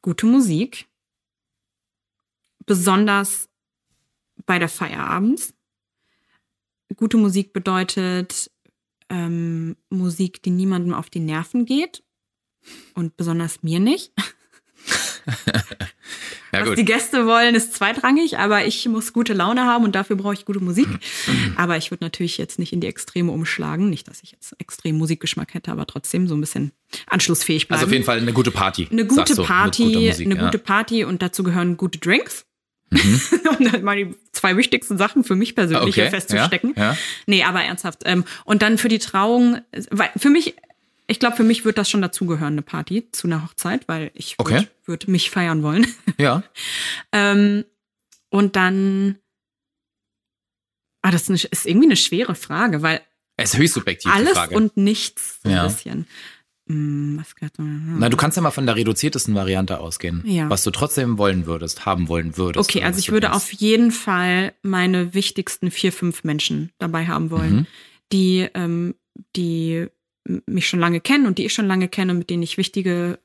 [0.02, 0.88] gute Musik.
[2.66, 3.48] Besonders
[4.46, 5.54] bei der Feier abends.
[6.96, 8.50] Gute Musik bedeutet
[9.08, 12.02] ähm, Musik, die niemandem auf die Nerven geht.
[12.94, 14.12] Und besonders mir nicht.
[16.54, 20.16] Ja, Was die Gäste wollen, ist zweitrangig, aber ich muss gute Laune haben und dafür
[20.16, 20.86] brauche ich gute Musik.
[21.56, 23.90] aber ich würde natürlich jetzt nicht in die Extreme umschlagen.
[23.90, 26.72] Nicht, dass ich jetzt extrem Musikgeschmack hätte, aber trotzdem so ein bisschen
[27.06, 27.78] anschlussfähig bleiben.
[27.78, 28.88] Also auf jeden Fall eine gute Party.
[28.90, 30.44] eine gute du, Party, guter Musik, eine ja.
[30.44, 32.46] Gute Party und dazu gehören gute Drinks.
[33.58, 36.74] um dann mal die zwei wichtigsten Sachen für mich persönlich Okay, hier festzustecken.
[36.76, 36.98] ja, ja.
[37.26, 38.02] Nee, aber ernsthaft.
[38.04, 40.54] Ähm, und dann für die Trauung, weil für mich,
[41.06, 44.34] ich glaube, für mich wird das schon dazugehören, eine Party zu einer Hochzeit, weil ich
[44.38, 44.54] Okay.
[44.54, 45.86] würde würd mich feiern wollen.
[46.18, 46.42] Ja.
[47.12, 47.64] Ähm,
[48.30, 49.18] und dann,
[51.02, 53.00] ah, das ist, eine, ist irgendwie eine schwere Frage, weil
[53.36, 55.64] Es ist höchst subjektiv, alles und nichts so Ja.
[55.64, 56.06] ein
[56.66, 57.50] bisschen.
[57.56, 60.22] Hm, Na, du kannst ja mal von der reduziertesten Variante ausgehen.
[60.26, 60.48] Ja.
[60.48, 62.68] Was du trotzdem wollen würdest, haben wollen würdest.
[62.68, 67.54] Okay, also ich würde auf jeden Fall meine wichtigsten vier, fünf Menschen dabei haben wollen,
[67.54, 67.66] Mhm.
[68.12, 68.94] die, ähm,
[69.36, 69.86] die
[70.46, 73.18] mich schon lange kennen und die ich schon lange kenne, mit denen ich wichtige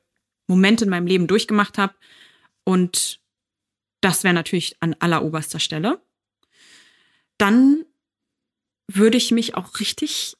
[0.46, 1.94] Momente in meinem Leben durchgemacht habe.
[2.64, 3.20] Und
[4.02, 6.00] das wäre natürlich an alleroberster Stelle.
[7.38, 7.84] Dann
[8.86, 10.36] würde ich mich auch richtig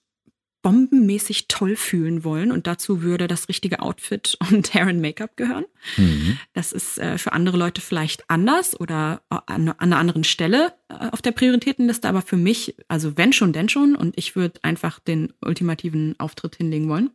[0.62, 5.64] bombenmäßig toll fühlen wollen und dazu würde das richtige Outfit und Hair and Make-up gehören.
[5.96, 6.38] Mhm.
[6.52, 10.94] Das ist äh, für andere Leute vielleicht anders oder an, an einer anderen Stelle äh,
[11.10, 13.96] auf der Prioritätenliste, aber für mich, also wenn schon, denn schon.
[13.96, 17.10] Und ich würde einfach den ultimativen Auftritt hinlegen wollen.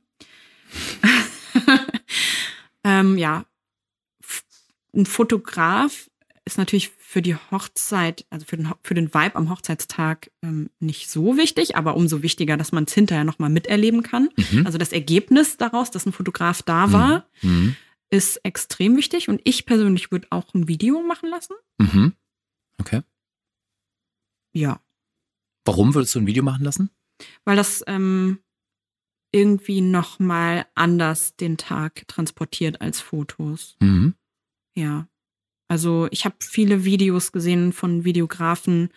[2.83, 3.45] ähm, ja,
[4.93, 6.09] ein Fotograf
[6.45, 11.09] ist natürlich für die Hochzeit, also für den, für den Vibe am Hochzeitstag ähm, nicht
[11.09, 14.29] so wichtig, aber umso wichtiger, dass man es hinterher nochmal miterleben kann.
[14.51, 14.65] Mhm.
[14.65, 17.75] Also das Ergebnis daraus, dass ein Fotograf da war, Mhm.
[18.11, 21.53] ist extrem wichtig und ich persönlich würde auch ein Video machen lassen.
[21.79, 22.13] Mhm.
[22.79, 23.01] Okay.
[24.53, 24.79] Ja.
[25.65, 26.91] Warum würdest du ein Video machen lassen?
[27.43, 28.39] Weil das ähm,
[29.31, 33.75] irgendwie nochmal anders den Tag transportiert als Fotos.
[33.79, 34.13] Mhm.
[34.75, 35.07] Ja.
[35.67, 38.89] Also ich habe viele Videos gesehen von Videografen,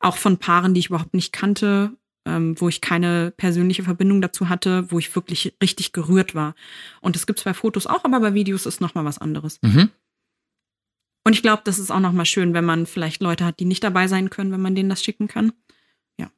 [0.00, 1.92] auch von Paaren, die ich überhaupt nicht kannte,
[2.24, 6.54] ähm, wo ich keine persönliche Verbindung dazu hatte, wo ich wirklich richtig gerührt war.
[7.00, 9.58] Und das gibt's bei Fotos auch, aber bei Videos ist nochmal was anderes.
[9.62, 9.90] Mhm.
[11.24, 13.82] Und ich glaube, das ist auch nochmal schön, wenn man vielleicht Leute hat, die nicht
[13.84, 15.52] dabei sein können, wenn man denen das schicken kann.
[16.18, 16.30] Ja.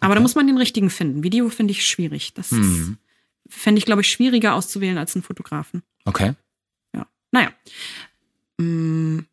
[0.00, 0.22] Aber da Okay.
[0.22, 1.22] muss man den richtigen finden.
[1.22, 2.34] Video finde ich schwierig.
[2.34, 2.98] Das Mhm.
[3.48, 5.82] fände ich, glaube ich, schwieriger auszuwählen als einen Fotografen.
[6.04, 6.34] Okay.
[7.34, 7.50] Naja.
[8.62, 9.26] Mm.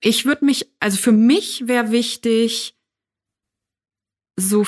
[0.00, 2.76] Ich würde mich, also für mich wäre wichtig,
[4.36, 4.64] so,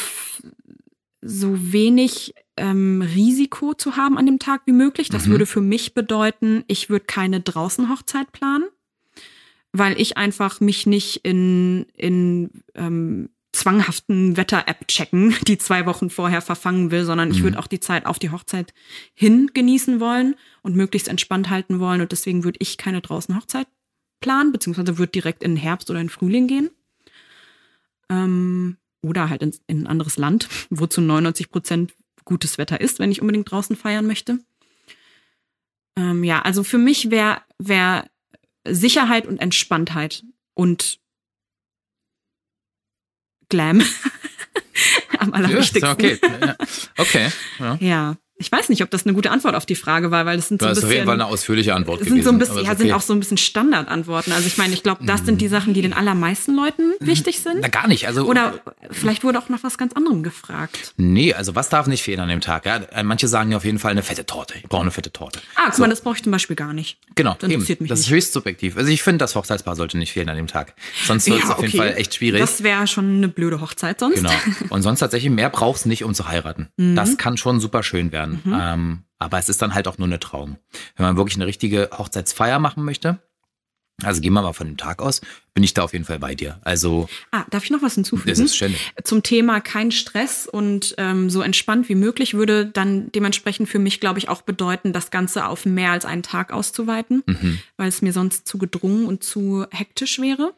[1.23, 5.09] so wenig ähm, Risiko zu haben an dem Tag wie möglich.
[5.09, 5.31] Das Mhm.
[5.31, 8.69] würde für mich bedeuten, ich würde keine Draußenhochzeit planen,
[9.73, 16.41] weil ich einfach mich nicht in, in ähm, zwanghaften Wetter-App checken, die zwei Wochen vorher
[16.41, 18.73] verfangen will, sondern ich würde auch die Zeit auf die Hochzeit
[19.15, 22.01] hin genießen wollen und möglichst entspannt halten wollen.
[22.01, 23.67] Und deswegen würde ich keine Draußenhochzeit
[24.21, 26.71] planen, beziehungsweise würde direkt in den Herbst oder in den Frühling gehen.
[28.09, 31.95] Ähm, oder halt in, in ein anderes Land, wo zu 99 Prozent
[32.25, 34.39] gutes Wetter ist, wenn ich unbedingt draußen feiern möchte.
[35.97, 38.09] Ähm, ja, also für mich wäre wär
[38.67, 41.00] Sicherheit und Entspanntheit und
[43.51, 43.81] Glam
[45.19, 45.91] am Ja, allerwichtigsten.
[45.91, 46.19] okay.
[46.41, 46.57] Ja.
[46.97, 47.29] Okay.
[47.59, 47.77] Ja.
[47.81, 50.49] Ja, ich weiß nicht, ob das eine gute Antwort auf die Frage war, weil das
[50.49, 52.25] sind so ein hast auf jeden bisschen Fall eine ausführliche Antwort sind gewesen.
[52.25, 52.85] so ein bisschen, ja, sind okay.
[52.89, 52.93] Mhm.
[52.95, 54.33] auch so ein bisschen Standardantworten.
[54.33, 57.59] Also ich meine, ich glaube, das sind die Sachen, die den allermeisten Leuten wichtig sind.
[57.61, 58.07] Na, gar nicht.
[58.07, 60.95] Also, Oder vielleicht wurde auch nach was ganz anderem gefragt.
[60.97, 62.65] Nee, also was darf nicht fehlen an dem Tag?
[62.67, 62.77] Ja?
[62.77, 64.55] Äh, Manche sagen ja auf jeden Fall eine fette Torte.
[64.57, 65.41] Ich brauche eine fette Torte.
[65.57, 66.99] Ah, guck mal, das brauche ich zum Beispiel gar nicht.
[67.15, 67.85] Genau, Das interessiert eben.
[67.85, 68.09] mich das nicht.
[68.09, 68.77] ist höchst subjektiv.
[68.77, 70.75] Also ich finde, das Hochzeitspaar sollte nicht fehlen an dem Tag.
[71.07, 72.41] Sonst wird es auf jeden Fall echt schwierig.
[72.41, 74.17] Das wäre schon eine blöde Hochzeit sonst.
[74.17, 74.31] Genau.
[74.71, 76.69] Und sonst tatsächlich mehr brauchst nicht, um zu heiraten.
[76.81, 76.97] Mhm.
[76.97, 78.30] Das kann schon super schön werden.
[78.47, 80.57] Ähm, aber es ist dann halt auch nur eine Trauung.
[80.97, 83.19] Wenn man wirklich eine richtige Hochzeitsfeier machen möchte,
[84.03, 85.21] also gehen wir mal von dem Tag aus,
[85.53, 86.59] bin ich da auf jeden Fall bei dir.
[86.65, 88.31] Also Ah, darf ich noch was hinzufügen?
[88.31, 88.81] das ist ständig.
[89.05, 94.01] Zum Thema kein Stress und ähm, so entspannt wie möglich würde dann dementsprechend für mich,
[94.01, 97.59] glaube ich, auch bedeuten, das Ganze auf mehr als einen Tag auszuweiten, Mhm.
[97.77, 100.55] weil es mir sonst zu gedrungen und zu hektisch wäre.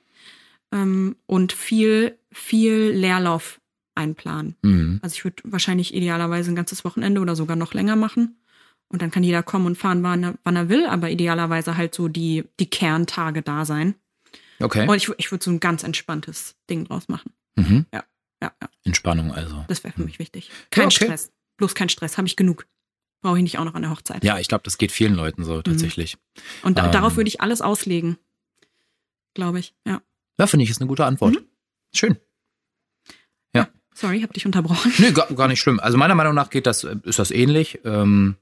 [0.71, 3.59] Ähm, und viel, viel Leerlauf
[3.95, 4.57] einplanen.
[4.63, 4.99] Mhm.
[5.03, 8.37] Also ich würde wahrscheinlich idealerweise ein ganzes Wochenende oder sogar noch länger machen.
[8.89, 11.95] Und dann kann jeder kommen und fahren, wann er, wann er will, aber idealerweise halt
[11.95, 13.95] so die, die Kerntage da sein.
[14.61, 14.87] Okay.
[14.87, 17.33] Und ich, ich würde so ein ganz entspanntes Ding draus machen.
[17.57, 17.87] Mhm.
[17.93, 18.05] Ja,
[18.43, 18.69] ja, ja.
[18.85, 19.65] Entspannung also.
[19.69, 20.51] Das wäre für mich wichtig.
[20.71, 21.05] Kein okay.
[21.07, 21.33] Stress.
[21.57, 22.19] Bloß kein Stress.
[22.19, 22.67] Habe ich genug.
[23.23, 24.25] Brauche ich nicht auch noch an der Hochzeit.
[24.25, 25.47] Ja, ich glaube, das geht vielen Leuten Mhm.
[25.47, 26.19] so tatsächlich.
[26.63, 26.93] Und da, Ähm.
[26.93, 28.19] darauf würde ich alles auslegen.
[29.35, 29.75] Glaube ich.
[29.87, 30.03] Ja.
[30.39, 31.35] Ja, finde ich, ist eine gute Antwort.
[31.35, 31.45] Mhm.
[31.95, 32.17] Schön.
[34.03, 34.93] Sorry, habe dich unterbrochen.
[34.99, 35.81] Nö, gar, gar nicht schlimm.
[35.81, 37.79] Also meiner Meinung nach geht das, ist das ähnlich.
[37.85, 38.37] Ähm,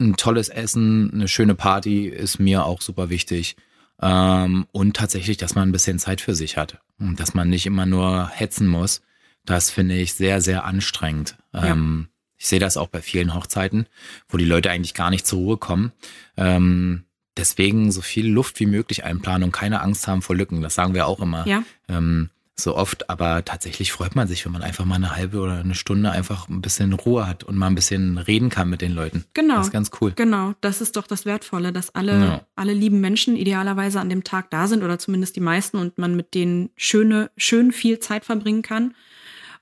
[0.00, 3.56] ein tolles Essen, eine schöne Party ist mir auch super wichtig.
[4.00, 6.78] Ähm, und tatsächlich, dass man ein bisschen Zeit für sich hat.
[6.98, 9.02] Und dass man nicht immer nur hetzen muss.
[9.44, 11.36] Das finde ich sehr, sehr anstrengend.
[11.52, 11.66] Ja.
[11.66, 13.86] Ähm, ich sehe das auch bei vielen Hochzeiten,
[14.28, 15.92] wo die Leute eigentlich gar nicht zur Ruhe kommen.
[16.36, 17.04] Ähm,
[17.36, 20.60] deswegen so viel Luft wie möglich einplanen und keine Angst haben vor Lücken.
[20.62, 21.62] Das sagen wir auch immer Ja.
[21.88, 25.58] ähm, so oft, aber tatsächlich freut man sich, wenn man einfach mal eine halbe oder
[25.60, 28.92] eine Stunde einfach ein bisschen Ruhe hat und mal ein bisschen reden kann mit den
[28.92, 29.24] Leuten.
[29.34, 29.56] Genau.
[29.58, 30.12] Das ist ganz cool.
[30.16, 32.46] Genau, das ist doch das Wertvolle, dass alle, Ja.
[32.56, 36.16] alle lieben Menschen idealerweise an dem Tag da sind oder zumindest die meisten und man
[36.16, 38.94] mit denen schöne, schön viel Zeit verbringen kann.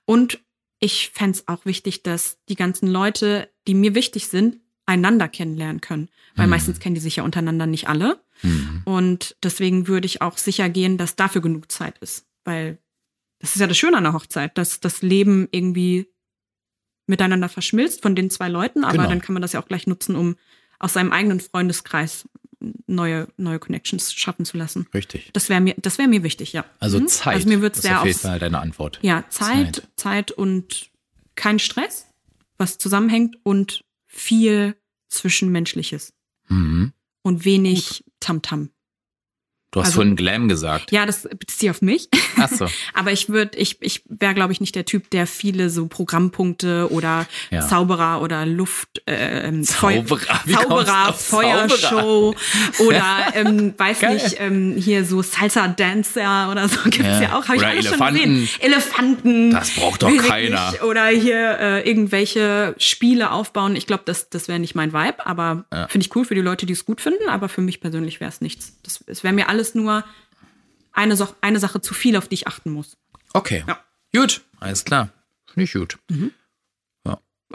[0.05, 0.41] Und
[0.79, 6.09] ich fänd's auch wichtig, dass die ganzen Leute, die mir wichtig sind, einander kennenlernen können.
[6.35, 6.51] Weil Mhm.
[6.51, 8.21] meistens kennen die sich ja untereinander nicht alle.
[8.43, 8.83] Mhm.
[8.85, 12.25] Und deswegen würde ich auch sicher gehen, dass dafür genug Zeit ist.
[12.45, 12.79] Weil
[13.39, 16.09] das ist ja das Schöne an der Hochzeit, dass das Leben irgendwie
[17.07, 19.09] miteinander verschmilzt von den zwei Leuten, aber Genau.
[19.09, 20.37] dann kann man das ja auch gleich nutzen, um
[20.79, 22.29] aus seinem eigenen Freundeskreis
[22.87, 24.89] neue, neue Connections schaffen zu lassen.
[24.93, 25.31] Richtig.
[25.33, 26.65] Das wäre mir, das wäre mir wichtig, ja.
[26.81, 27.07] Also Mhm.
[27.09, 27.35] Zeit.
[27.35, 28.99] Also mir wird sehr auf Fall deine Antwort.
[29.03, 29.89] ja, Zeit, Zeit.
[29.97, 30.91] Zeit, und
[31.35, 32.07] kein Stress,
[32.59, 34.75] was zusammenhängt und viel
[35.09, 36.13] Zwischenmenschliches
[36.49, 36.93] Mhm.
[37.23, 38.71] und wenig Tamtam.
[39.73, 40.91] Du hast Also- vorhin Glam gesagt.
[40.93, 42.09] Ja, das bezieht sich auf mich.
[42.39, 42.67] Ach so.
[42.95, 46.91] Aber ich würde, ich, ich wäre, glaube ich, nicht der Typ, der viele so Programmpunkte
[46.91, 47.67] oder Ja.
[47.67, 50.41] Zauberer oder Luft, äh, ähm, Feu- Zauberer?
[50.51, 51.13] Zauberer, Zauberer?
[51.15, 52.35] Feuershow
[52.87, 54.15] oder ähm, weiß Geil.
[54.15, 57.39] nicht, ähm, hier so Salsa Dancer oder so gibt's ja, Ja.
[57.39, 57.47] auch.
[57.49, 58.19] Hab ich alles Elefanten.
[58.23, 58.49] schon gesehen.
[58.61, 59.51] Elefanten.
[59.51, 60.73] Das braucht doch keiner.
[60.89, 63.77] Oder hier äh, irgendwelche Spiele aufbauen.
[63.77, 65.89] Ich glaube, das, das wäre nicht mein Vibe, aber Ja.
[65.89, 67.29] finde ich cool für die Leute, die es gut finden.
[67.29, 68.79] Aber für mich persönlich wäre es nichts.
[68.83, 70.05] Das, es wäre mir alles nur
[70.93, 72.97] eine, Sa- eine Sache zu viel, auf die ich achten muss.
[73.33, 73.65] Okay.
[73.67, 73.81] Ja.
[74.15, 75.11] Gut, alles klar.
[75.47, 75.99] Finde ich gut.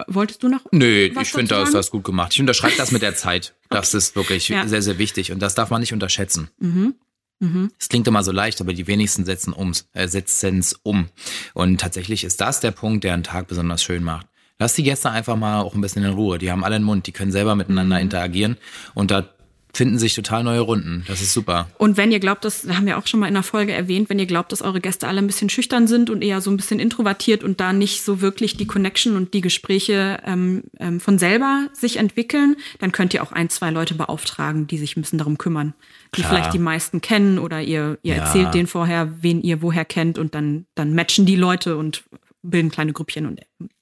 [0.08, 0.62] Wolltest du noch?
[0.72, 2.32] Nee, ich finde, da ist das gut gemacht.
[2.34, 3.54] Ich unterschreibe das mit der Zeit.
[3.70, 4.68] Das ist wirklich Ja.
[4.68, 6.50] sehr, sehr wichtig und das darf man nicht unterschätzen.
[6.60, 6.96] Mhm.
[7.40, 7.72] Mhm.
[7.80, 11.08] Es klingt immer so leicht, aber die wenigsten setzen ums, äh, setzen's um.
[11.54, 14.28] Und tatsächlich ist das der Punkt, der einen Tag besonders schön macht.
[14.60, 16.38] Lass die Gäste einfach mal auch ein bisschen in Ruhe.
[16.38, 18.02] Die haben alle einen Mund, die können selber miteinander Mhm.
[18.04, 18.58] interagieren
[18.94, 19.30] und da
[19.74, 21.04] finden sich total neue Runden.
[21.08, 21.70] Das ist super.
[21.78, 24.20] Und wenn ihr glaubt, das haben wir auch schon mal in der Folge erwähnt, wenn
[24.20, 26.80] ihr glaubt, dass eure Gäste alle ein bisschen schüchtern sind und eher so ein bisschen
[26.80, 31.70] introvertiert und da nicht so wirklich die Connection und die Gespräche ähm, ähm, von selber
[31.74, 35.38] sich entwickeln, dann könnt ihr auch ein, zwei Leute beauftragen, die sich ein bisschen darum
[35.38, 35.74] kümmern,
[36.16, 36.30] die Klar.
[36.34, 38.24] vielleicht die meisten kennen oder ihr, ihr Ja.
[38.26, 42.04] erzählt denen vorher, wen ihr woher kennt und dann, dann matchen die Leute und
[42.44, 43.40] bilden kleine Grüppchen und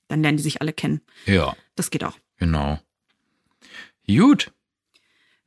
[0.07, 1.01] dann lernen die sich alle kennen.
[1.25, 2.17] Ja, Das geht auch.
[2.37, 2.79] genau.
[4.07, 4.51] Gut.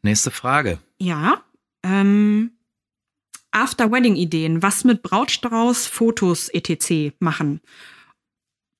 [0.02, 0.78] Nächste Frage.
[0.98, 1.42] Ja.
[1.82, 2.52] Ähm,
[3.52, 4.62] After-Wedding-Ideen.
[4.62, 7.14] Was mit Brautstrauß, Fotos, etc.
[7.18, 7.60] machen.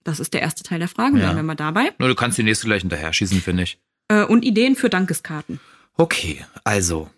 [0.04, 1.18] Das ist der erste Teil der Frage.
[1.18, 1.24] Ja.
[1.24, 1.92] Bleiben wir mal dabei.
[1.98, 3.78] Nur du kannst die nächste gleich hinterher schießen, finde ich.
[4.08, 5.60] Äh, und Ideen für Dankeskarten.
[5.96, 7.10] Okay, also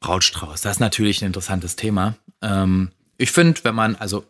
[0.00, 2.16] Brautstrauß, das ist natürlich ein interessantes Thema.
[2.40, 4.24] Ähm, ich finde, wenn man, also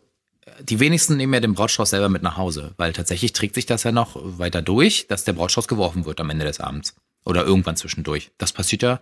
[0.61, 3.83] die wenigsten nehmen ja den Brautstrauß selber mit nach Hause, weil tatsächlich trägt sich das
[3.83, 6.95] ja noch weiter durch, dass der Brautstrauß geworfen wird am Ende des Abends.
[7.25, 8.31] Oder irgendwann zwischendurch.
[8.37, 8.99] Das passiert ja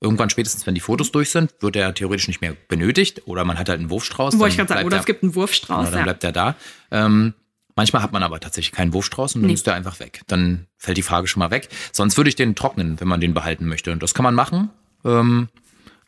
[0.00, 3.22] irgendwann spätestens, wenn die Fotos durch sind, wird er theoretisch nicht mehr benötigt.
[3.26, 4.38] Oder man hat halt einen Wurfstrauß.
[4.38, 5.78] Wollte ich gerade sagen, oder er- es gibt einen Wurfstrauß.
[5.86, 6.04] Genau, dann ja.
[6.04, 6.54] bleibt er da.
[6.90, 7.34] Ähm,
[7.76, 9.54] manchmal hat man aber tatsächlich keinen Wurfstrauß und dann Nee.
[9.54, 10.22] ist der einfach weg.
[10.26, 11.68] Dann fällt die Frage schon mal weg.
[11.92, 13.92] Sonst würde ich den trocknen, wenn man den behalten möchte.
[13.92, 14.70] Und das kann man machen.
[15.04, 15.48] Ähm,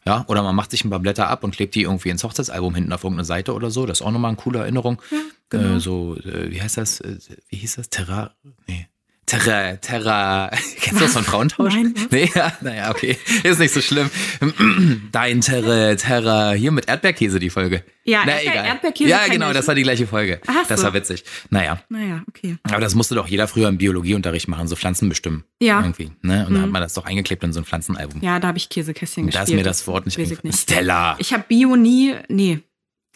[0.07, 2.75] ja, oder man macht sich ein paar Blätter ab und klebt die irgendwie ins Hochzeitsalbum
[2.75, 3.87] hinten auf irgendeine Seite oder so.
[3.87, 5.01] Das ist auch nochmal eine coole Erinnerung.
[5.49, 5.77] genau.
[5.77, 7.01] äh, so, äh, wie heißt das?
[7.01, 7.19] Äh,
[7.49, 7.89] wie hieß das?
[7.89, 8.35] Terra?
[8.67, 8.87] Nee.
[9.27, 10.51] Terra, Terra.
[10.81, 11.75] Kennst du das von Frauentausch?
[11.75, 11.95] Nein?
[12.11, 13.17] Nee, ja, naja, okay.
[13.43, 14.11] Ist nicht so schlimm.
[15.13, 16.53] Dein Terra, Terra.
[16.53, 17.85] Hier mit Erdbeerkäse die Folge.
[18.05, 18.67] Ja, Na, Erdbeer- egal.
[18.67, 20.41] Erdbeerkäse Ja, genau, das war die gleiche Folge.
[20.47, 20.87] Ach das so.
[20.87, 21.25] war witzig.
[21.51, 21.83] Naja.
[21.89, 22.57] Naja, okay.
[22.65, 25.45] Aber das musste doch jeder früher im Biologieunterricht machen, so Pflanzen bestimmen.
[25.61, 25.79] Ja.
[25.81, 25.85] Mhm.
[25.85, 26.11] Irgendwie.
[26.23, 26.47] Ne?
[26.47, 28.21] Und dann hat man das doch eingeklebt in so ein Pflanzenalbum.
[28.23, 29.59] Ja, da habe ich Käsekästchen Und da gespielt.
[29.59, 30.59] ist mir das Wort nicht ich nicht.
[30.59, 31.17] Stella.
[31.19, 32.61] Ich habe Bio nie, nee.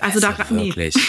[0.01, 0.67] Also da, Also nee.
[0.69, 0.95] wirklich.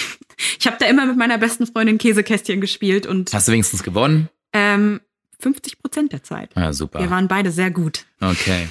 [0.58, 4.30] Ich habe da immer mit meiner besten Freundin Käsekästchen gespielt und Hast du wenigstens gewonnen?
[4.54, 5.02] Ähm,
[5.40, 6.52] 50 Prozent der Zeit.
[6.56, 7.00] Ja, super.
[7.00, 8.06] Wir waren beide sehr gut.
[8.22, 8.68] Okay.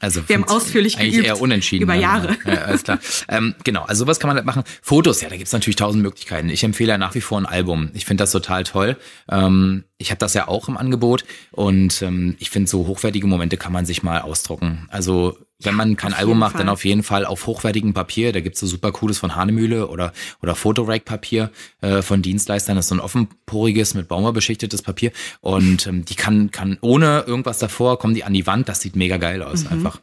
[0.00, 1.26] Also Wir haben ausführlich eigentlich geübt.
[1.26, 1.84] eher unentschieden.
[1.84, 1.94] Über.
[1.94, 2.36] Jahre.
[2.46, 2.98] Ja, alles klar.
[3.28, 4.64] ähm, genau, also sowas kann man halt machen.
[4.82, 6.48] Fotos, ja, da gibt's natürlich tausend Möglichkeiten.
[6.48, 7.90] Ich empfehle ja nach wie vor ein Album.
[7.94, 8.96] Ich finde das total toll.
[9.30, 13.56] Ähm, ich habe das ja auch im Angebot und ähm, ich finde, so hochwertige Momente
[13.56, 14.88] kann man sich mal ausdrucken.
[14.90, 16.58] Also wenn man kein auf Album macht, Fall.
[16.60, 18.32] dann auf jeden Fall auf hochwertigem Papier.
[18.32, 22.76] Da gibt's so super cooles von Hanemühle oder, oder Fotorack-Papier äh, von Dienstleistern.
[22.76, 25.12] Das ist so ein offenporiges, mit Baumwolle beschichtetes Papier.
[25.40, 28.68] Und ähm, die kann, kann ohne irgendwas davor, kommen die an die Wand.
[28.74, 29.44] Das sieht mega geil Mhm.
[29.44, 30.00] aus einfach.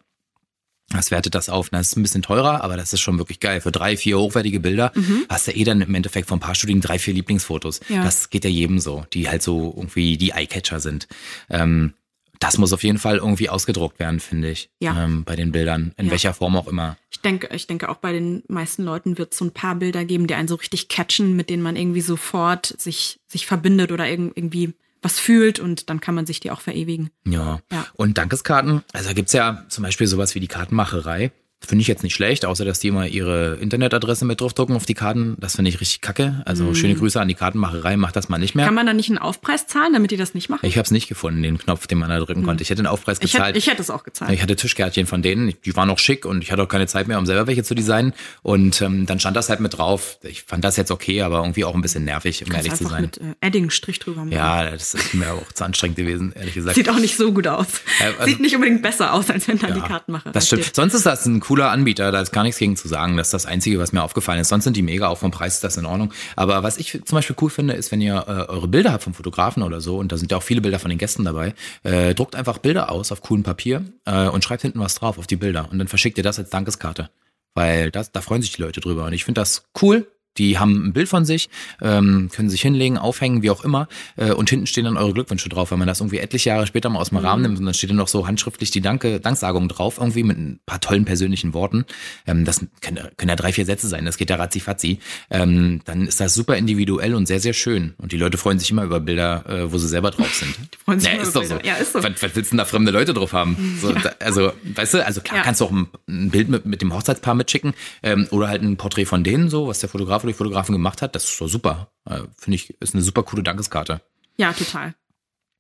[0.88, 1.70] Das wertet das auf.
[1.70, 3.60] Das ist ein bisschen teurer, aber das ist schon wirklich geil.
[3.60, 4.94] Für drei, vier hochwertige Bilder
[5.30, 7.82] hast du eh dann im Endeffekt von Paarstudien drei, vier Lieblingsfotos.
[7.90, 7.96] Mhm.
[7.98, 8.04] Ja.
[8.06, 11.08] Das geht ja jedem so, die halt so irgendwie die Eyecatcher sind.
[11.50, 11.94] Ähm,
[12.40, 14.70] das muss auf jeden Fall irgendwie ausgedruckt werden, finde ich.
[14.80, 15.04] Ja.
[15.04, 16.12] Ähm, bei den Bildern, in Ja.
[16.12, 16.98] welcher Form auch immer.
[17.12, 20.06] Ich denke, ich denke auch bei den meisten Leuten wird es so ein paar Bilder
[20.06, 24.10] geben, die einen so richtig catchen, mit denen man irgendwie sofort sich, sich verbindet oder
[24.10, 27.10] irg irgendwie was fühlt und dann kann man sich die auch verewigen.
[27.26, 27.60] Ja.
[27.72, 27.86] Ja.
[27.96, 31.32] Und Dankeskarten, also da gibt's ja zum Beispiel sowas wie die Kartenmacherei.
[31.64, 34.96] Finde ich jetzt nicht schlecht, außer dass die immer ihre Internetadresse mit draufdrucken auf die
[34.96, 35.36] Karten.
[35.40, 36.42] Das finde ich richtig kacke.
[36.46, 38.66] Also schöne Grüße an die Kartenmacherei, macht das mal nicht mehr.
[38.66, 38.68] Mhm.
[38.70, 40.66] Kann man da nicht einen Aufpreis zahlen, damit die das nicht machen?
[40.66, 42.64] Ich habe es nicht gefunden, den Knopf, den man da drücken konnte.
[42.64, 43.56] Ich hätte den Aufpreis gezahlt.
[43.56, 44.32] ich hätte es auch gezahlt.
[44.32, 47.08] Ich hatte Tischkärtchen von denen, die waren auch schick und ich hatte auch keine Zeit
[47.08, 48.14] mehr, um selber welche zu designen.
[48.42, 50.18] Und ähm, dann stand das halt mit drauf.
[50.24, 52.88] Ich fand das jetzt okay, aber irgendwie auch ein bisschen nervig, um Kannst ehrlich zu
[52.88, 53.02] sein.
[53.04, 54.32] mit äh, Edding-Strich drüber machen.
[54.32, 56.76] Ja, das ist mir auch zu anstrengend gewesen, ehrlich gesagt.
[56.76, 57.68] Sieht auch nicht so gut aus.
[58.00, 60.64] Ja, also- Sieht nicht unbedingt besser aus, als wenn da die Ja, Kartenmacher Das stimmt.
[60.64, 60.76] steht.
[60.76, 63.18] Sonst ist das ein cooler Anbieter, da ist gar nichts gegen zu sagen.
[63.18, 64.48] Das ist das Einzige, was mir aufgefallen ist.
[64.48, 66.14] Sonst sind die mega, auch vom Preis ist das in Ordnung.
[66.38, 69.14] Aber was ich zum Beispiel cool finde, ist, wenn ihr äh, eure Bilder habt vom
[69.14, 72.16] Fotografen oder so, und da sind ja auch viele Bilder von den Gästen dabei, äh,
[72.16, 75.36] druckt einfach Bilder aus auf coolem Papier äh, und schreibt hinten was drauf auf die
[75.36, 75.68] Bilder.
[75.70, 77.10] Und dann verschickt ihr das als Dankeskarte.
[77.54, 79.04] Weil das, da freuen sich die Leute drüber.
[79.04, 80.08] Und ich finde das cool.
[80.38, 81.50] Die haben ein Bild von sich,
[81.82, 83.88] ähm, können sich hinlegen, aufhängen, wie auch immer.
[84.16, 85.72] Äh, und hinten stehen dann eure Glückwünsche drauf.
[85.72, 87.90] Wenn man das irgendwie etliche Jahre später mal aus dem Rahmen nimmt und dann steht
[87.90, 91.86] dann noch so handschriftlich die Danke, Danksagung drauf, irgendwie mit ein paar tollen persönlichen Worten.
[92.28, 95.00] Ähm, das können, können ja drei, vier Sätze sein, das geht ja ratzi-fatzi.
[95.30, 97.94] Ähm, dann ist das super individuell und sehr, sehr schön.
[97.98, 100.56] Und die Leute freuen sich immer über Bilder, äh, wo sie selber drauf sind.
[100.74, 101.60] Die freuen sich ja, immer ist über doch so.
[101.64, 102.04] Ja, ist so.
[102.04, 103.78] Was, was willst du denn da fremde Leute drauf haben?
[103.82, 105.44] So, da, also, weißt du, also klar Ja.
[105.44, 108.78] kannst du auch ein, ein Bild mit, mit dem Hochzeitspaar mitschicken ähm, oder halt ein
[108.78, 111.16] Porträt von denen, so, was der Fotograf oder die Fotografin gemacht hat.
[111.16, 111.92] Das ist doch super.
[112.06, 114.02] Äh, Finde ich, ist eine super coole Dankeskarte.
[114.38, 114.96] Ja, total.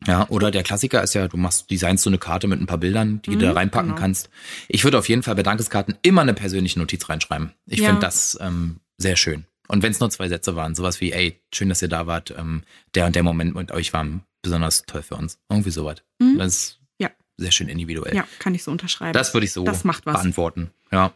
[0.08, 2.80] Ja, oder der Klassiker ist ja, du machst, designst so eine Karte mit ein paar
[2.80, 4.02] Bildern, die du da reinpacken genau.
[4.02, 4.30] kannst.
[4.67, 7.54] Ich würde auf jeden Fall bei Dankeskarten immer eine persönliche Notiz reinschreiben.
[7.67, 7.88] Ich Ja.
[7.89, 9.45] finde das ähm, sehr schön.
[9.67, 12.34] Und wenn es nur zwei Sätze waren, sowas wie, ey, schön, dass ihr da wart,
[12.36, 12.63] ähm,
[12.95, 14.06] der und der Moment mit euch war
[14.41, 15.38] besonders toll für uns.
[15.50, 15.97] Irgendwie sowas.
[16.19, 16.39] Mhm.
[16.39, 17.12] Das ist Ja.
[17.38, 18.15] sehr schön individuell.
[18.15, 19.13] Ja, kann ich so unterschreiben.
[19.13, 20.13] Das würde ich so Das macht was.
[20.15, 20.71] beantworten.
[20.91, 21.13] Ja.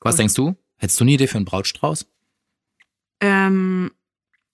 [0.00, 0.18] Was Cool.
[0.18, 0.54] denkst du?
[0.76, 2.06] Hättest du eine Idee für einen Brautstrauß?
[3.20, 3.90] Ähm,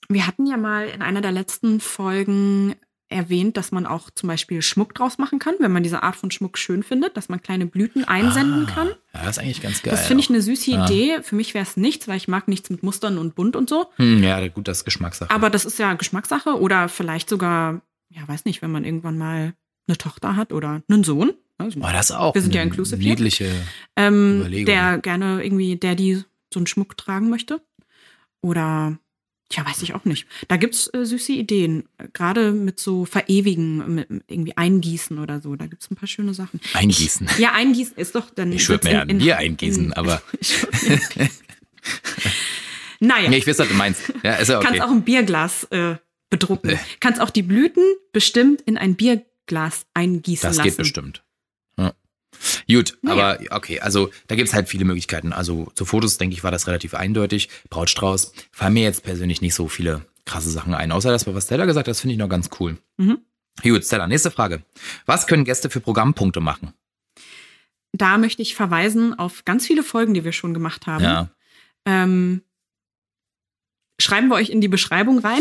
[0.09, 2.75] wir hatten ja mal in einer der letzten Folgen
[3.09, 6.33] erwähnt, dass man auch zum Beispiel Schmuck draus machen kann, wenn man diese Art von
[6.33, 8.89] Schmuck schön findet, dass man kleine Blüten einsenden Ah, kann.
[9.15, 9.93] Ja, das ist eigentlich ganz geil.
[9.93, 10.85] Das finde ich eine süße Ja.
[10.87, 11.19] Idee.
[11.23, 13.87] Für mich wäre es nichts, weil ich mag nichts mit Mustern und bunt und so.
[13.97, 15.31] Hm, ja, gut, das ist Geschmackssache.
[15.31, 19.55] Aber das ist ja Geschmackssache oder vielleicht sogar, ja, weiß nicht, wenn man irgendwann mal
[19.87, 21.33] eine Tochter hat oder einen Sohn.
[21.59, 22.97] Also, oh, das auch Wir sind ja hier.
[22.97, 23.51] niedliche.
[23.95, 24.67] ähm, Überlegung.
[24.67, 27.61] der gerne irgendwie, der die so einen Schmuck tragen möchte.
[28.47, 28.99] Oder
[29.49, 30.27] Tja, weiß ich auch nicht.
[30.49, 31.85] Da gibt's äh, süße Ideen.
[32.13, 35.55] Gerade mit so Verewigen, mit irgendwie Eingießen oder so.
[35.55, 36.61] Da gibt's ein paar schöne Sachen.
[36.75, 37.29] Eingießen.
[37.31, 38.51] Ich, ja, Eingießen ist doch dann.
[38.51, 40.21] Ich würde mir ja ein Bier eingießen, aber.
[42.99, 43.31] naja.
[43.31, 44.13] Nee, ich weiß, was du meinst.
[44.25, 44.67] Ja, ist ja okay.
[44.67, 45.95] Kannst auch ein Bierglas äh,
[46.29, 46.71] bedrucken.
[46.71, 46.79] Äh.
[46.99, 50.67] Kannst auch die Blüten bestimmt in ein Bierglas eingießen das lassen.
[50.67, 51.23] Das geht bestimmt.
[52.69, 53.39] Gut, naja.
[53.39, 55.33] aber okay, also da gibt's halt viele Möglichkeiten.
[55.33, 57.49] Also zu Fotos, denke ich, war das relativ eindeutig.
[57.71, 61.65] Brautstrauß fallen mir jetzt persönlich nicht so viele krasse Sachen ein, außer das, was Stella
[61.65, 62.77] gesagt hat, das finde ich noch ganz cool.
[62.97, 63.19] Mhm.
[63.63, 64.63] Gut, Stella, nächste Frage.
[65.07, 66.73] Was können Gäste für Programmpunkte machen?
[67.93, 71.05] Da möchte ich verweisen auf ganz viele Folgen, die wir schon gemacht haben.
[71.05, 71.31] Ja.
[71.87, 72.43] Ähm,
[73.99, 75.41] Schreiben wir euch in die Beschreibung rein.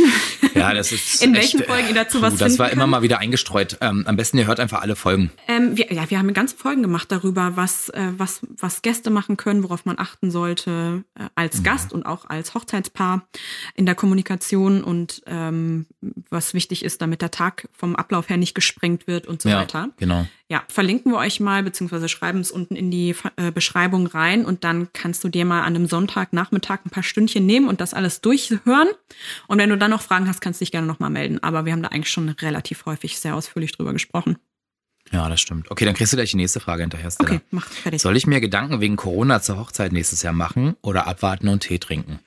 [0.54, 1.22] Ja, das ist.
[1.24, 3.78] in welchen echt, Folgen ihr dazu was Das war immer mal wieder eingestreut.
[3.82, 5.32] Ähm, am besten ihr hört einfach alle Folgen.
[5.48, 9.36] Ähm, wir, ja, wir haben ganze Folgen gemacht darüber, was, äh, was, was Gäste machen
[9.36, 11.63] können, worauf man achten sollte äh, als mhm.
[11.63, 13.28] Gast und auch als Hochzeitspaar
[13.76, 15.86] in der Kommunikation und ähm,
[16.30, 19.60] was wichtig ist, damit der Tag vom Ablauf her nicht gesprengt wird und so ja,
[19.60, 19.89] weiter.
[19.98, 20.26] Genau.
[20.48, 24.63] Ja, verlinken wir euch mal, beziehungsweise schreiben es unten in die äh, Beschreibung rein und
[24.63, 28.22] dann kannst du dir mal an einem Sonntagnachmittag ein paar Stündchen nehmen und das alles
[28.47, 28.89] durchhören.
[29.47, 31.41] Und wenn du dann noch Fragen hast, kannst du dich gerne nochmal melden.
[31.43, 34.38] Aber wir haben da eigentlich schon relativ häufig sehr ausführlich drüber gesprochen.
[35.12, 35.69] Ja, das stimmt.
[35.69, 37.12] Okay, dann kriegst du gleich die nächste Frage hinterher.
[37.12, 37.29] Stella.
[37.29, 38.01] Okay, mach fertig.
[38.01, 41.77] Soll ich mir Gedanken wegen Corona zur Hochzeit nächstes Jahr machen oder abwarten und Tee
[41.77, 42.19] trinken?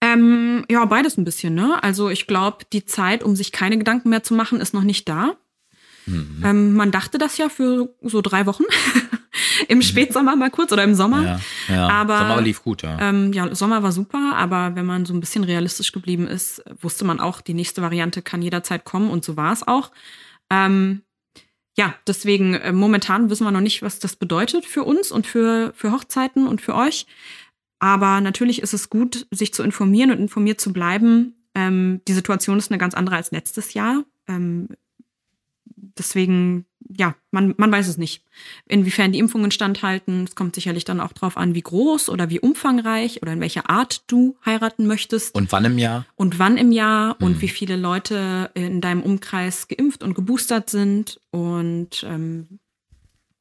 [0.00, 1.82] Ähm, ja, beides ein bisschen, ne?
[1.82, 5.08] Also ich glaube, die Zeit, um sich keine Gedanken mehr zu machen, ist noch nicht
[5.08, 5.36] da.
[6.06, 6.42] Mhm.
[6.44, 8.64] Ähm, man dachte das ja für so drei Wochen.
[9.68, 9.82] Im mhm.
[9.82, 11.24] Spätsommer mal kurz oder im Sommer.
[11.24, 11.88] Ja, ja.
[11.88, 12.98] Aber, Sommer lief gut, ja.
[13.00, 17.04] Ähm, ja, Sommer war super, aber wenn man so ein bisschen realistisch geblieben ist, wusste
[17.04, 19.90] man auch, die nächste Variante kann jederzeit kommen und so war es auch.
[20.50, 21.02] Ähm,
[21.76, 25.72] ja, deswegen äh, momentan wissen wir noch nicht, was das bedeutet für uns und für,
[25.74, 27.06] für Hochzeiten und für euch.
[27.80, 31.34] Aber natürlich ist es gut, sich zu informieren und informiert zu bleiben.
[31.54, 34.04] Ähm, die Situation ist eine ganz andere als letztes Jahr.
[34.28, 34.68] Ähm,
[35.98, 38.22] deswegen, ja, man, man weiß es nicht,
[38.66, 40.24] inwiefern die Impfungen standhalten.
[40.24, 43.70] Es kommt sicherlich dann auch drauf an, wie groß oder wie umfangreich oder in welcher
[43.70, 45.34] Art du heiraten möchtest.
[45.34, 46.06] Und wann im Jahr?
[46.16, 47.26] Und wann im Jahr mhm.
[47.26, 51.20] und wie viele Leute in deinem Umkreis geimpft und geboostert sind.
[51.30, 52.60] Und ähm,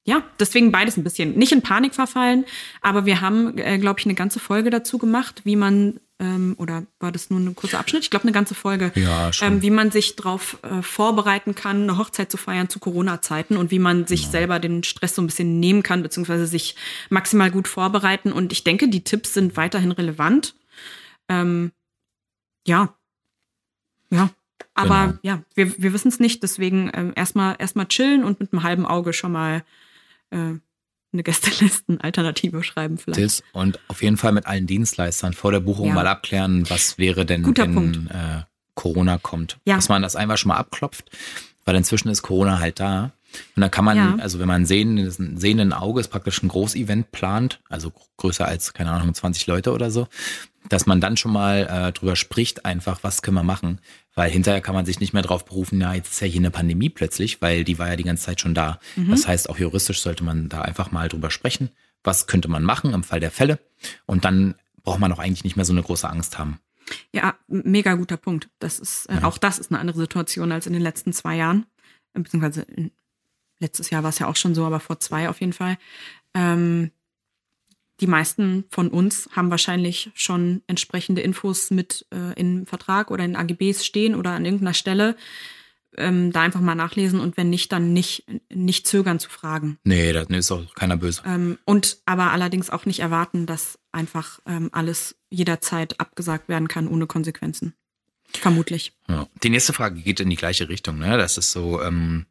[0.05, 1.37] ja, deswegen beides ein bisschen.
[1.37, 2.45] Nicht in Panik verfallen,
[2.81, 6.85] aber wir haben, äh, glaube ich, eine ganze Folge dazu gemacht, wie man ähm, oder
[6.99, 8.03] war das nur ein kurzer Abschnitt?
[8.03, 9.31] Ich glaube, eine ganze Folge, ja.
[9.41, 13.71] Ähm, wie man sich darauf äh, vorbereiten kann, eine Hochzeit zu feiern zu Corona-Zeiten und
[13.71, 14.31] wie man sich genau.
[14.31, 16.75] selber den Stress so ein bisschen nehmen kann, beziehungsweise sich
[17.09, 18.31] maximal gut vorbereiten.
[18.31, 20.55] Und ich denke, die Tipps sind weiterhin relevant.
[21.29, 21.71] Ähm,
[22.65, 22.93] ja.
[24.09, 24.29] Ja.
[24.75, 25.19] Aber genau.
[25.23, 28.85] ja, wir, wir wissen es nicht, deswegen ähm, erstmal erstmal chillen und mit einem halben
[28.85, 29.63] Auge schon mal
[30.33, 30.59] äh,
[31.13, 33.19] eine Gästelisten-Alternative schreiben vielleicht.
[33.53, 35.93] und auf jeden Fall mit allen Dienstleistern vor der Buchung ja.
[35.93, 38.43] mal abklären, was wäre denn, Guter wenn äh,
[38.73, 39.59] Corona kommt.
[39.65, 39.75] Ja.
[39.75, 41.11] Dass man das einfach schon mal abklopft,
[41.65, 43.11] weil inzwischen ist Corona halt da.
[43.55, 44.15] Und dann kann man, ja.
[44.19, 49.13] also wenn man sehen, sehenden Auges praktisch ein Großevent plant, also größer als, keine Ahnung,
[49.13, 50.07] 20 Leute oder so,
[50.69, 53.79] dass man dann schon mal äh, drüber spricht, einfach, was können wir machen.
[54.15, 56.51] Weil hinterher kann man sich nicht mehr drauf berufen, ja, jetzt ist ja hier eine
[56.51, 58.79] Pandemie plötzlich, weil die war ja die ganze Zeit schon da.
[58.95, 59.09] Mhm.
[59.09, 61.69] Das heißt, auch juristisch sollte man da einfach mal drüber sprechen,
[62.03, 63.59] was könnte man machen im Fall der Fälle.
[64.05, 66.59] Und dann braucht man auch eigentlich nicht mehr so eine große Angst haben.
[67.11, 68.49] Ja, mega guter Punkt.
[68.59, 69.23] Das ist, äh, ja.
[69.23, 71.65] auch das ist eine andere Situation als in den letzten zwei Jahren.
[72.13, 72.91] Beziehungsweise in,
[73.63, 75.77] letztes Jahr war es ja auch schon so, aber vor zwei auf jeden Fall.
[76.35, 76.91] Ähm,
[77.99, 83.35] die meisten von uns haben wahrscheinlich schon entsprechende Infos mit äh, im Vertrag oder in
[83.35, 85.15] AGBs stehen oder an irgendeiner Stelle.
[85.95, 89.77] Ähm, da einfach mal nachlesen und wenn nicht, dann nicht, nicht zögern zu fragen.
[89.83, 91.21] Nee, da ist auch keiner böse.
[91.23, 96.87] Ähm, und aber allerdings auch nicht erwarten, dass einfach ähm, alles jederzeit abgesagt werden kann
[96.87, 97.75] ohne Konsequenzen.
[98.33, 98.93] Vermutlich.
[99.07, 99.27] Ja.
[99.43, 100.97] Die nächste Frage geht in die gleiche Richtung.
[100.97, 101.15] Ne?
[101.17, 102.25] Das ist so, ähm,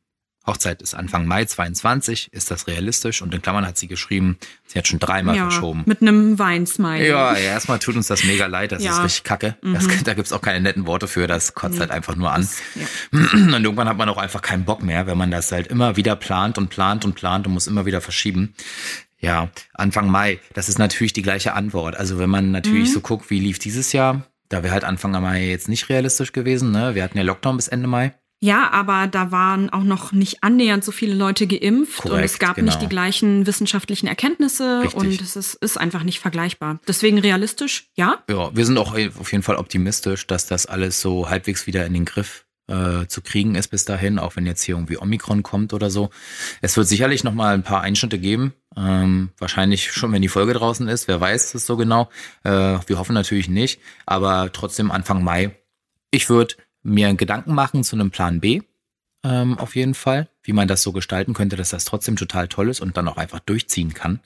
[0.46, 2.32] Hochzeit ist Anfang Mai 22.
[2.32, 3.22] Ist das realistisch?
[3.22, 5.84] Und in Klammern hat sie geschrieben, sie hat schon dreimal ja, verschoben.
[5.86, 7.08] Mit einem Weinsmiley.
[7.08, 8.72] Ja, ja, erstmal tut uns das mega leid.
[8.72, 8.92] Das ja.
[8.92, 9.56] ist richtig kacke.
[9.62, 9.74] Mhm.
[9.74, 11.26] Das, da gibt's auch keine netten Worte für.
[11.28, 11.80] Das kotzt nee.
[11.80, 12.42] halt einfach nur an.
[12.42, 13.18] Das, ja.
[13.56, 16.16] Und irgendwann hat man auch einfach keinen Bock mehr, wenn man das halt immer wieder
[16.16, 18.54] plant und plant und plant und muss immer wieder verschieben.
[19.20, 21.96] Ja, Anfang Mai, das ist natürlich die gleiche Antwort.
[21.96, 22.94] Also wenn man natürlich mhm.
[22.94, 26.72] so guckt, wie lief dieses Jahr, da wäre halt Anfang Mai jetzt nicht realistisch gewesen.
[26.72, 26.96] Ne?
[26.96, 28.12] Wir hatten ja Lockdown bis Ende Mai.
[28.44, 32.40] Ja, aber da waren auch noch nicht annähernd so viele Leute geimpft Korrekt, und es
[32.40, 32.66] gab genau.
[32.66, 35.00] nicht die gleichen wissenschaftlichen Erkenntnisse Richtig.
[35.00, 36.80] und es ist, ist einfach nicht vergleichbar.
[36.88, 38.24] Deswegen realistisch, ja.
[38.28, 41.94] Ja, wir sind auch auf jeden Fall optimistisch, dass das alles so halbwegs wieder in
[41.94, 45.72] den Griff äh, zu kriegen ist bis dahin, auch wenn jetzt hier irgendwie Omikron kommt
[45.72, 46.10] oder so.
[46.62, 48.54] Es wird sicherlich noch mal ein paar Einschnitte geben.
[48.76, 51.06] Ähm, wahrscheinlich schon, wenn die Folge draußen ist.
[51.06, 52.08] Wer weiß es so genau.
[52.42, 53.80] Äh, wir hoffen natürlich nicht.
[54.04, 55.54] Aber trotzdem Anfang Mai.
[56.10, 58.62] Ich würde mir Gedanken machen zu einem Plan B.
[59.24, 62.68] Ähm, auf jeden Fall, wie man das so gestalten könnte, dass das trotzdem total toll
[62.68, 64.18] ist und dann auch einfach durchziehen kann,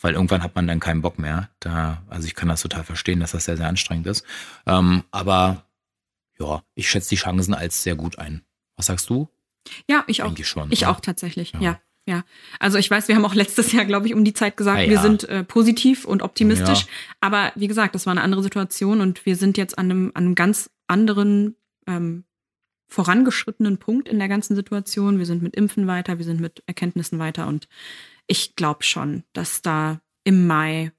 [0.00, 1.50] weil irgendwann hat man dann keinen Bock mehr.
[1.60, 4.24] Da, also ich kann das total verstehen, dass das sehr, sehr anstrengend ist.
[4.66, 5.66] Ähm, aber
[6.40, 8.42] ja, ich schätze die Chancen als sehr gut ein.
[8.76, 9.28] Was sagst du?
[9.88, 10.36] Ja, ich auch.
[10.42, 10.72] Schon.
[10.72, 10.90] Ich oder?
[10.90, 11.60] auch tatsächlich, Ja.
[11.60, 11.80] ja.
[12.06, 12.24] ja.
[12.58, 14.82] Also ich weiß, wir haben auch letztes Jahr, glaube ich, um die Zeit gesagt, Ah,
[14.82, 15.02] wir ja.
[15.02, 16.80] sind äh, positiv und optimistisch.
[16.80, 16.86] Ja.
[17.20, 20.24] Aber wie gesagt, das war eine andere Situation und wir sind jetzt an einem, an
[20.24, 21.54] einem ganz anderen
[21.90, 22.24] ähm,
[22.88, 25.18] vorangeschrittenen Punkt in der ganzen Situation.
[25.18, 27.68] Wir sind mit Impfen weiter, wir sind mit Erkenntnissen weiter und
[28.26, 30.92] ich glaube schon, dass da im Mai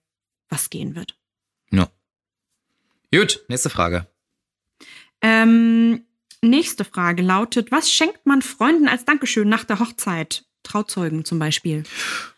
[0.49, 1.17] was gehen wird.
[1.71, 1.89] Ja.
[3.13, 4.07] Gut, nächste Frage.
[5.21, 6.05] Ähm,
[6.41, 10.45] nächste Frage lautet: Was schenkt man Freunden als Dankeschön nach der Hochzeit?
[10.64, 11.84] Trauzeugen zum Beispiel.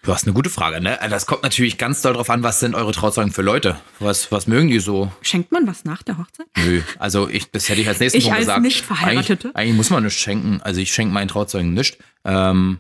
[0.03, 0.97] Du hast eine gute Frage, ne?
[1.09, 3.77] Das kommt natürlich ganz doll drauf an, was sind eure Trauzeugen für Leute?
[3.99, 5.11] Was, was mögen die so?
[5.21, 6.47] Schenkt man was nach der Hochzeit?
[6.57, 8.61] Nö, also ich, das hätte ich als nächsten Ich Punkt als gesagt.
[8.61, 9.47] Nicht-Verheiratete?
[9.49, 10.61] Eigentlich, eigentlich muss man nichts schenken.
[10.63, 11.97] Also ich schenke meinen Trauzeugen nichts.
[12.23, 12.79] Ähm,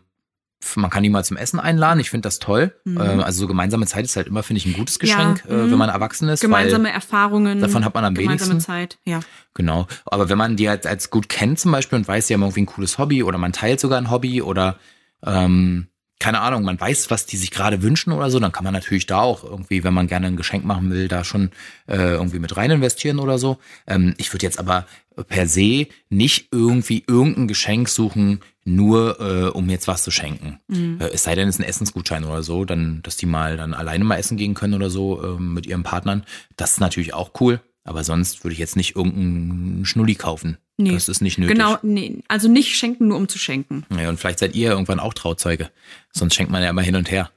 [0.75, 1.99] man kann die mal zum Essen einladen.
[1.99, 2.73] Ich finde das toll.
[2.85, 3.01] Mhm.
[3.01, 5.53] Ähm, also so gemeinsame Zeit ist halt immer, finde ich, ein gutes Ja, Geschenk, äh,
[5.53, 5.71] mhm.
[5.71, 6.39] wenn man erwachsen ist.
[6.39, 7.59] Gemeinsame Erfahrungen.
[7.59, 8.71] davon hat man am gemeinsame wenigsten.
[8.71, 9.19] Zeit, ja.
[9.53, 9.87] Genau.
[10.05, 12.61] Aber wenn man die halt als gut kennt zum Beispiel und weiß, die haben irgendwie
[12.61, 14.77] ein cooles Hobby oder man teilt sogar ein Hobby oder
[15.25, 15.87] ähm,
[16.23, 19.07] keine Ahnung, man weiß, was die sich gerade wünschen oder so, dann kann man natürlich
[19.07, 21.51] da auch irgendwie, wenn man gerne ein Geschenk machen will, da schon
[21.85, 23.57] äh, irgendwie mit rein investieren oder so.
[23.87, 24.85] Ähm, ich würde jetzt aber
[25.27, 30.61] per se nicht irgendwie irgendein Geschenk suchen, nur äh, um jetzt was zu schenken.
[31.01, 33.73] Äh, es sei denn, es ist ein Essensgutschein oder so, dann, dass die mal dann
[33.73, 36.23] alleine mal essen gehen können oder so ähm, mit ihren Partnern.
[36.55, 37.59] Das ist natürlich auch cool.
[37.83, 40.57] Aber sonst würde ich jetzt nicht irgendeinen Schnulli kaufen.
[40.77, 40.91] Nee.
[40.93, 41.55] Das ist nicht nötig.
[41.55, 42.23] Genau, nee.
[42.27, 43.85] Also nicht schenken, nur um zu schenken.
[43.95, 45.69] Ja, und vielleicht seid ihr irgendwann auch Trauzeuge.
[46.11, 47.29] Sonst schenkt man ja immer hin und her.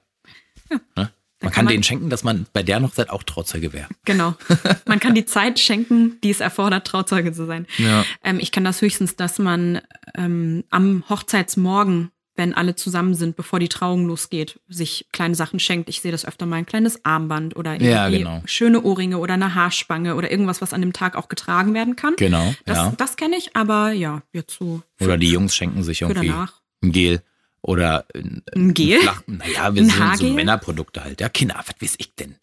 [0.70, 0.80] Ne?
[0.96, 1.10] Man
[1.40, 3.88] kann kann man- denen schenken, dass man bei der Hochzeit auch Trauzeuge wäre.
[4.06, 4.34] Genau.
[4.86, 7.66] Man kann die Zeit schenken, die es erfordert, Trauzeuge zu sein.
[7.76, 8.06] Ja.
[8.24, 9.82] Ähm, ich kann das höchstens, dass man
[10.14, 15.88] ähm, am Hochzeitsmorgen, wenn alle zusammen sind, bevor die Trauung losgeht, sich kleine Sachen schenkt.
[15.88, 18.42] Ich sehe das öfter mal ein kleines Armband oder irgendwie Ja, genau.
[18.46, 22.14] schöne Ohrringe oder eine Haarspange oder irgendwas, was an dem Tag auch getragen werden kann.
[22.16, 22.92] Genau, Das, ja.
[22.96, 26.60] das kenne ich, aber ja, jetzt so Oder die Jungs schenken sich irgendwie danach.
[26.82, 27.22] ein Gel
[27.62, 29.00] oder ein, Ein Gel?
[29.00, 30.28] Flach, naja, wir sind so?
[30.32, 31.20] Männerprodukte halt.
[31.20, 32.36] Ja, Kinder, was weiß ich denn?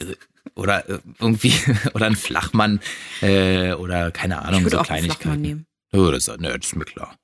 [0.00, 0.14] Äh,
[0.54, 1.52] Oder äh, irgendwie,
[1.94, 2.80] oder ein Flachmann
[3.22, 5.42] äh, oder keine Ahnung, Ich würde so auch einen Flachmann Kleinigkeiten.
[5.42, 5.66] nehmen.
[5.92, 7.16] Oh, das, ne, das ist mir klar.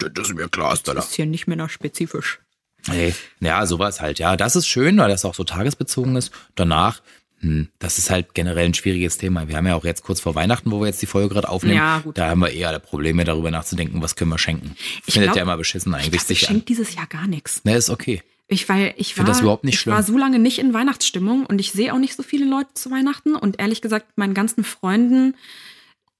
[0.00, 0.96] Das, ist mir klar, Stella.
[0.96, 2.40] Das ist hier nicht männerspezifisch.
[2.88, 4.18] Hey, ja, sowas halt.
[4.18, 6.32] Ja, das ist schön, weil das auch so tagesbezogen ist.
[6.54, 7.02] Danach,
[7.40, 9.48] hm, das ist halt generell ein schwieriges Thema.
[9.48, 11.76] Wir haben ja auch jetzt kurz vor Weihnachten, wo wir jetzt die Folge gerade aufnehmen.
[11.76, 12.16] Ja, gut.
[12.16, 14.76] Da haben wir eher Probleme darüber nachzudenken, was können wir schenken.
[15.06, 16.54] Ich Findet glaub- ja immer beschissen Ich, eigentlich glaub, ich sich an.
[16.54, 17.64] schenke dieses Jahr gar nichts.
[17.64, 18.22] Ne, ist okay.
[18.48, 19.94] Ich, weil ich war, das überhaupt nicht ich schlimm.
[19.94, 22.90] war so lange nicht in Weihnachtsstimmung und ich sehe auch nicht so viele Leute zu
[22.90, 25.36] Weihnachten und ehrlich gesagt, meinen ganzen Freunden,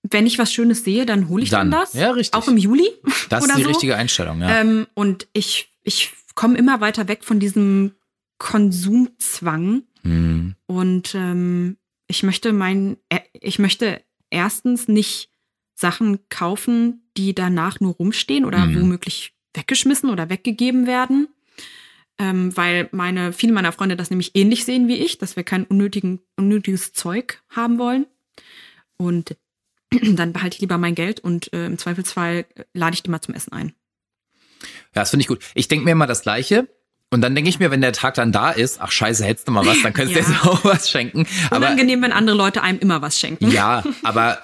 [0.02, 1.80] wenn ich was Schönes sehe, dann hole ich dann, Dann.
[1.80, 1.92] das.
[1.94, 2.34] Ja, richtig.
[2.38, 2.88] Auch im Juli.
[3.28, 3.68] Das ist die so.
[3.68, 4.60] richtige Einstellung, ja.
[4.60, 7.92] Ähm, und ich, ich komme immer weiter weg von diesem
[8.38, 10.54] Konsumzwang Hm.
[10.66, 11.76] und ähm,
[12.06, 15.30] ich möchte mein, äh, ich möchte erstens nicht
[15.74, 18.80] Sachen kaufen, die danach nur rumstehen oder Mhm.
[18.80, 21.28] womöglich weggeschmissen oder weggegeben werden.
[22.18, 25.64] Ähm, weil meine, viele meiner Freunde das nämlich ähnlich sehen wie ich, dass wir kein
[25.64, 28.06] unnötigen, unnötiges Zeug haben wollen.
[28.96, 29.36] Und
[30.02, 33.20] dann behalte ich lieber mein Geld und äh, im Zweifelsfall äh, lade ich die mal
[33.20, 33.72] zum Essen ein.
[34.94, 35.40] Ja, das finde ich gut.
[35.54, 36.68] Ich denke mir immer das Gleiche.
[37.12, 39.52] Und dann denke ich mir, wenn der Tag dann da ist, ach scheiße, hättest du
[39.52, 40.28] mal was, dann könntest du Ja.
[40.36, 41.26] jetzt auch was schenken.
[41.50, 43.50] Aber Unangenehm, wenn andere Leute einem immer was schenken.
[43.50, 44.38] Ja, aber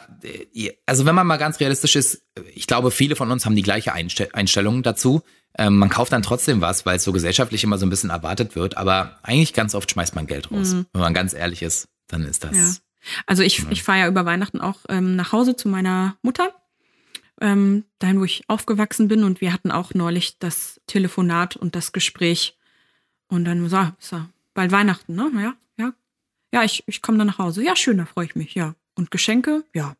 [0.52, 2.22] äh, also wenn man mal ganz realistisch ist,
[2.56, 5.22] ich glaube, viele von uns haben die gleiche Einstell Einstellung dazu.
[5.56, 8.56] Ähm, man kauft dann trotzdem was, weil es so gesellschaftlich immer so ein bisschen erwartet
[8.56, 10.72] wird, aber eigentlich ganz oft schmeißt man Geld raus.
[10.92, 12.50] Wenn man ganz ehrlich ist, dann ist das.
[12.52, 12.58] Mhm.
[12.58, 12.72] Ja.
[13.26, 16.54] Also ich, ich fahre ja über Weihnachten auch ähm, nach Hause zu meiner Mutter,
[17.40, 19.24] ähm, dahin, wo ich aufgewachsen bin.
[19.24, 22.56] Und wir hatten auch neulich das Telefonat und das Gespräch.
[23.28, 25.30] Und dann so, ist ja bald Weihnachten, ne?
[25.34, 25.92] Ja, ja.
[26.52, 27.62] Ja, ich, ich komme dann nach Hause.
[27.62, 28.74] Ja, schön, da freue ich mich, ja.
[28.94, 29.64] Und Geschenke?
[29.74, 29.96] Ja.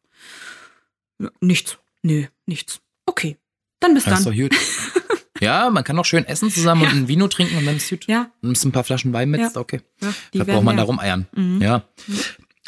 [1.19, 1.79] Ja, Nichts.
[2.03, 2.81] Nee, nichts.
[3.05, 3.37] Okay.
[3.81, 4.33] Dann bis Das ist dann.
[4.35, 4.55] doch gut.
[5.41, 6.91] ja, man kann auch schön essen zusammen Ja.
[6.91, 8.07] und ein Vino trinken und dann ist gut.
[8.07, 9.49] Ja, Nimmst ein paar Flaschen Wein mit, Ja.
[9.49, 9.81] ist okay.
[10.01, 11.27] ja Da braucht man ja- da rumeiern.
[11.35, 11.61] Mhm.
[11.61, 11.83] Ja.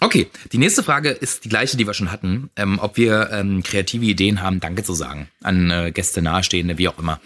[0.01, 2.51] Okay, die nächste Frage ist die gleiche, die wir schon hatten.
[2.57, 5.29] Ähm, ob wir ähm, kreative Ideen haben, Danke zu sagen.
[5.43, 7.21] An äh, Gäste nahestehende, wie auch immer.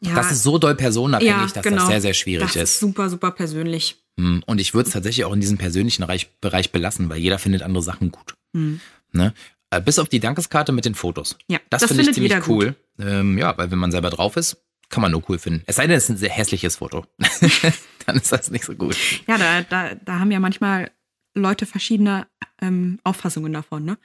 [0.00, 1.76] Ja, Das ist so doll personenabhängig, ja, dass genau.
[1.76, 2.62] das sehr, sehr schwierig das ist.
[2.62, 3.98] ist super, super persönlich.
[4.18, 7.38] Hm, Und ich würde es tatsächlich auch in diesem persönlichen Bereich, Bereich belassen, weil jeder
[7.38, 8.34] findet andere Sachen gut.
[8.54, 8.80] Hm.
[9.12, 9.34] Ne?
[9.68, 11.36] Äh, bis auf die Dankeskarte mit den Fotos.
[11.48, 12.74] Ja, Das, das finde ich ziemlich cool.
[12.98, 14.56] Ähm, ja, weil wenn man selber drauf ist,
[14.88, 15.62] kann man nur cool finden.
[15.66, 17.04] Es sei denn, es ist ein sehr hässliches Foto.
[18.06, 18.96] Dann ist das nicht so gut.
[19.28, 20.90] Ja, da, da, da haben ja manchmal
[21.34, 22.26] Leute verschiedene
[22.60, 23.98] ähm, Auffassungen davon, ne?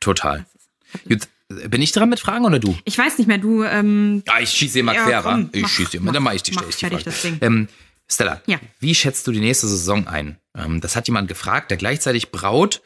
[0.00, 0.44] Total.
[1.08, 1.28] Gut,
[1.68, 2.76] bin ich dran mit Fragen oder du?
[2.84, 5.48] Ich weiß nicht mehr, du, ähm, Ja, ich schieße mal Ja, quer?
[5.52, 7.38] Ich mach, schieße mach, Dann mach ich die, mach stell ich die Frage.
[7.40, 7.68] Ähm,
[8.10, 8.58] Stella, Ja.
[8.80, 10.38] wie schätzt du die nächste Saison ein?
[10.56, 12.82] Ähm, das hat jemand gefragt, der gleichzeitig Braut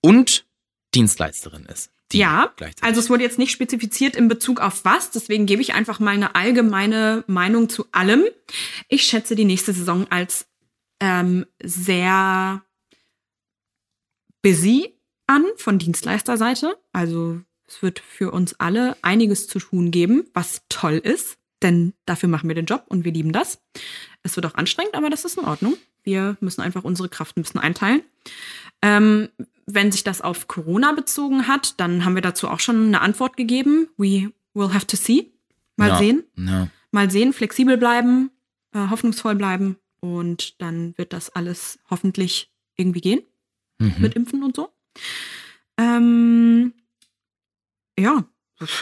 [0.00, 0.46] und
[0.94, 1.90] Dienstleisterin ist.
[2.12, 2.84] Die ja, gleichzeitig.
[2.84, 6.10] also es wurde jetzt nicht spezifiziert in Bezug auf was, deswegen gebe ich einfach mal
[6.14, 8.24] eine allgemeine Meinung zu allem.
[8.88, 10.46] Ich schätze die nächste Saison als
[11.00, 12.62] ähm, sehr
[14.44, 14.94] busy
[15.26, 16.76] an von Dienstleisterseite.
[16.92, 22.28] Also es wird für uns alle einiges zu tun geben, was toll ist, denn dafür
[22.28, 23.58] machen wir den Job und wir lieben das.
[24.22, 25.76] Es wird auch anstrengend, aber das ist in Ordnung.
[26.02, 28.02] Wir müssen einfach unsere Kraft ein bisschen einteilen.
[28.82, 29.30] Ähm,
[29.64, 33.38] wenn sich das auf Corona bezogen hat, dann haben wir dazu auch schon eine Antwort
[33.38, 33.88] gegeben.
[33.96, 35.32] We will have to see.
[35.76, 35.96] Mal Ja.
[35.98, 36.24] sehen.
[36.36, 36.68] Ja.
[36.90, 38.30] Mal sehen, flexibel bleiben,
[38.74, 43.22] äh, hoffnungsvoll bleiben und dann wird das alles hoffentlich irgendwie gehen
[43.78, 43.94] Mhm.
[43.98, 44.70] mit Impfen und so.
[45.78, 46.72] Ähm,
[47.98, 48.24] ja,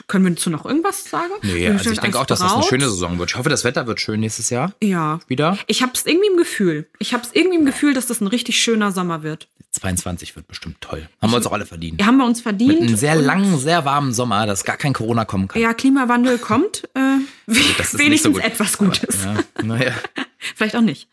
[0.07, 1.33] können wir dazu noch irgendwas sagen?
[1.43, 3.31] Nee, also ich denke auch, dass das eine schöne Saison wird.
[3.31, 5.21] Ich hoffe, das Wetter wird schön nächstes Jahr Ja.
[5.29, 5.59] wieder.
[5.67, 6.89] Ich habe es irgendwie im Gefühl.
[6.99, 9.49] Ich habe es irgendwie im Gefühl, dass das ein richtig schöner Sommer wird.
[9.73, 11.09] 22 wird bestimmt toll.
[11.23, 11.99] Haben wir uns auch alle verdient.
[11.99, 12.81] Die haben wir uns verdient.
[12.81, 15.63] Mit einem sehr langen, sehr warmen Sommer, dass gar kein Corona kommen kann.
[15.63, 16.85] Ja, Klimawandel kommt.
[16.95, 18.45] Äh, Also nicht so wenigstens gut.
[18.45, 19.25] etwas Gutes.
[19.25, 19.93] Ja, naja,
[20.55, 21.09] Vielleicht auch nicht.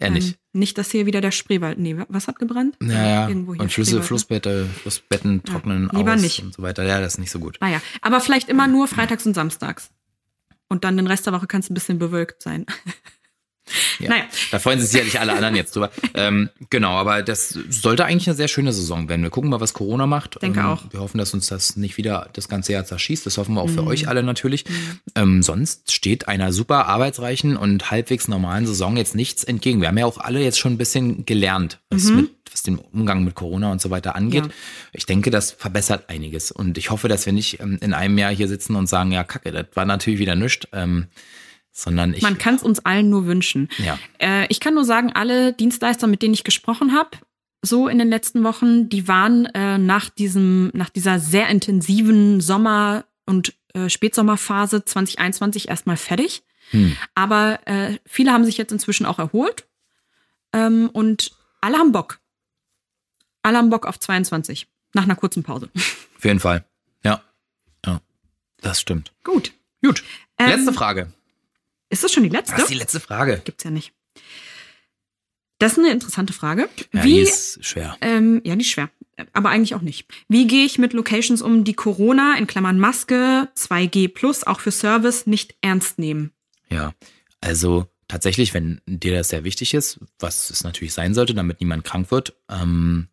[0.00, 0.28] Nicht.
[0.28, 1.78] Ähm, nicht, dass hier wieder der Spreewald.
[1.78, 2.76] Nee, was hat gebrannt?
[2.80, 4.02] Naja, Irgendwo hier und Flüsse, ne?
[4.02, 6.42] Flussbette, Flussbetten trocknen lieber aus nicht.
[6.42, 6.84] und so weiter.
[6.84, 7.58] Ja, das ist nicht so gut.
[7.60, 9.90] Naja, aber vielleicht immer nur freitags und samstags.
[10.68, 12.66] Und dann den Rest der Woche kann es ein bisschen bewölkt sein.
[13.98, 14.10] Ja.
[14.10, 14.24] Naja.
[14.50, 15.90] Da freuen sich sicherlich alle anderen jetzt drüber.
[16.14, 19.22] ähm, genau, aber das sollte eigentlich eine sehr schöne Saison werden.
[19.22, 20.40] Wir gucken mal, was Corona macht.
[20.42, 20.82] Denke ähm, auch.
[20.90, 23.24] Wir hoffen, dass uns das nicht wieder das ganze Jahr zerschießt.
[23.24, 23.74] Das hoffen wir auch Mhm.
[23.74, 24.64] für euch alle natürlich.
[25.14, 29.80] Ähm, sonst steht einer super arbeitsreichen und halbwegs normalen Saison jetzt nichts entgegen.
[29.80, 33.24] Wir haben ja auch alle jetzt schon ein bisschen gelernt, was, mit, was den Umgang
[33.24, 34.44] mit Corona und so weiter angeht.
[34.44, 34.50] Mhm.
[34.50, 34.54] Ja.
[34.92, 36.50] Ich denke, das verbessert einiges.
[36.52, 39.24] Und ich hoffe, dass wir nicht ähm, in einem Jahr hier sitzen und sagen, ja,
[39.24, 40.66] kacke, das war natürlich wieder nichts.
[41.74, 42.22] Ähm, sondern ich.
[42.22, 43.68] Man kann es uns allen nur wünschen.
[43.78, 43.98] Ja.
[44.18, 47.10] Äh, ich kann nur sagen, alle Dienstleister, mit denen ich gesprochen habe,
[47.62, 53.04] so in den letzten Wochen, die waren äh, nach diesem, nach dieser sehr intensiven Sommer-
[53.26, 56.42] und äh, Spätsommerphase 2021 erstmal fertig.
[56.70, 56.96] Hm.
[57.14, 59.66] Aber äh, viele haben sich jetzt inzwischen auch erholt.
[60.52, 62.20] Ähm, und alle haben Bock.
[63.42, 64.68] Alle haben Bock auf 22.
[64.94, 65.70] Nach einer kurzen Pause.
[65.74, 66.64] Auf jeden Fall.
[67.02, 67.22] Ja.
[67.84, 68.00] Ja.
[68.60, 69.12] Das stimmt.
[69.24, 69.52] Gut.
[69.82, 70.04] Gut.
[70.38, 71.12] Ähm, Letzte Frage.
[71.94, 72.54] Ist das schon die letzte?
[72.54, 73.40] Das ist die letzte Frage.
[73.44, 73.92] Gibt's ja nicht.
[75.60, 76.68] Das ist eine interessante Frage.
[76.92, 77.96] Ja, die Wie, ist schwer.
[78.00, 78.90] ähm, ja, die ist schwer.
[79.32, 80.08] Aber eigentlich auch nicht.
[80.28, 84.72] Wie gehe ich mit Locations um, die Corona, in Klammern Maske, 2G plus, auch für
[84.72, 86.32] Service, nicht ernst nehmen?
[86.68, 86.94] Ja.
[87.40, 91.84] Also tatsächlich, wenn dir das sehr wichtig ist, was es natürlich sein sollte, damit niemand
[91.84, 93.06] krank wird, ähm,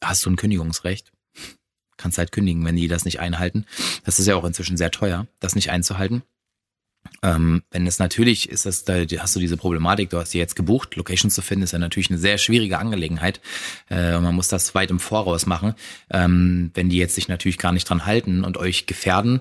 [0.00, 1.10] hast du ein Kündigungsrecht.
[1.96, 3.66] Kannst halt kündigen, wenn die das nicht einhalten.
[4.04, 6.22] Das ist ja auch inzwischen sehr teuer, das nicht einzuhalten.
[7.22, 10.56] Ähm, wenn es natürlich ist, das, da hast du diese Problematik, du hast die jetzt
[10.56, 13.40] gebucht, Locations zu finden, ist ja natürlich eine sehr schwierige Angelegenheit.
[13.90, 15.74] Äh, man muss das weit im Voraus machen.
[16.10, 19.40] Ähm, wenn die jetzt sich natürlich gar nicht dran halten und euch gefährden,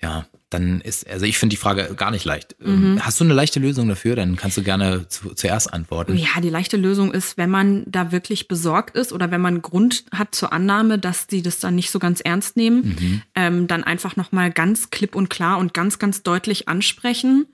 [0.00, 2.56] ja, dann ist, also ich finde die Frage gar nicht leicht.
[2.64, 4.16] Ähm, Hast du eine leichte Lösung dafür?
[4.16, 6.16] Dann kannst du gerne zu, zuerst antworten.
[6.16, 10.04] Ja, die leichte Lösung ist, wenn man da wirklich besorgt ist oder wenn man Grund
[10.12, 14.16] hat zur Annahme, dass die das dann nicht so ganz ernst nehmen, ähm, dann einfach
[14.16, 17.46] nochmal ganz klipp und klar und ganz, ganz deutlich ansprechen.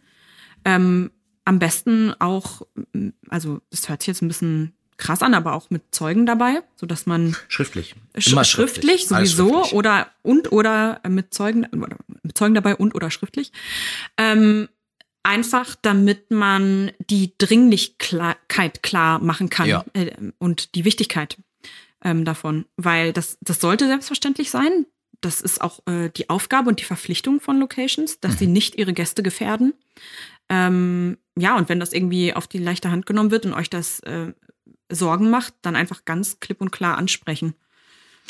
[0.65, 1.11] Ähm,
[1.45, 2.63] am besten auch,
[3.29, 6.85] also das hört sich jetzt ein bisschen krass an, aber auch mit Zeugen dabei, so
[6.87, 7.95] dass man Schriftlich.
[8.19, 9.73] Sch Immer schriftlich, Alles sowieso schriftlich.
[9.75, 13.53] oder und oder mit Zeugen oder mit Zeugen dabei und oder schriftlich.
[14.17, 14.69] Ähm,
[15.23, 19.85] einfach damit man die Dringlichkeit klar machen kann Ja.
[19.95, 21.37] äh, und die Wichtigkeit
[22.05, 24.87] ähm, davon, weil das das sollte selbstverständlich sein.
[25.21, 28.53] Das ist auch äh, die Aufgabe und die Verpflichtung von Locations, dass sie Mhm.
[28.53, 29.75] nicht ihre Gäste gefährden.
[30.49, 34.01] Ähm, ja, und wenn das irgendwie auf die leichte Hand genommen wird und euch das
[34.01, 34.33] äh,
[34.91, 37.55] Sorgen macht, dann einfach ganz klipp und klar ansprechen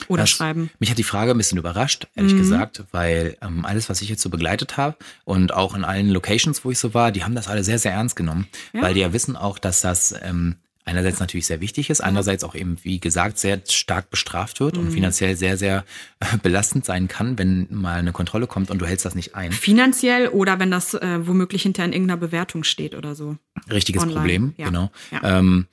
[0.06, 0.70] oder Das- schreiben.
[0.78, 2.38] Mich hat die Frage ein bisschen überrascht, ehrlich Mhm.
[2.38, 6.64] gesagt, weil ähm, alles, was ich jetzt so begleitet habe und auch in allen Locations,
[6.64, 8.82] wo ich so war, die haben das alle sehr, sehr ernst genommen, Ja.
[8.82, 12.54] weil die ja wissen auch, dass das ähm, einerseits natürlich sehr wichtig ist, andererseits auch
[12.54, 14.82] eben, wie gesagt, sehr stark bestraft wird Mhm.
[14.84, 15.84] und finanziell sehr, sehr
[16.20, 19.52] äh, belastend sein kann, wenn mal eine Kontrolle kommt und du hältst das nicht ein.
[19.52, 23.36] Finanziell oder wenn das äh, womöglich hinter in irgendeiner Bewertung steht oder so.
[23.70, 24.66] Richtiges Online, Problem, ja.
[24.66, 24.90] genau.
[25.11, 25.38] Ja.
[25.40, 25.66] Ähm,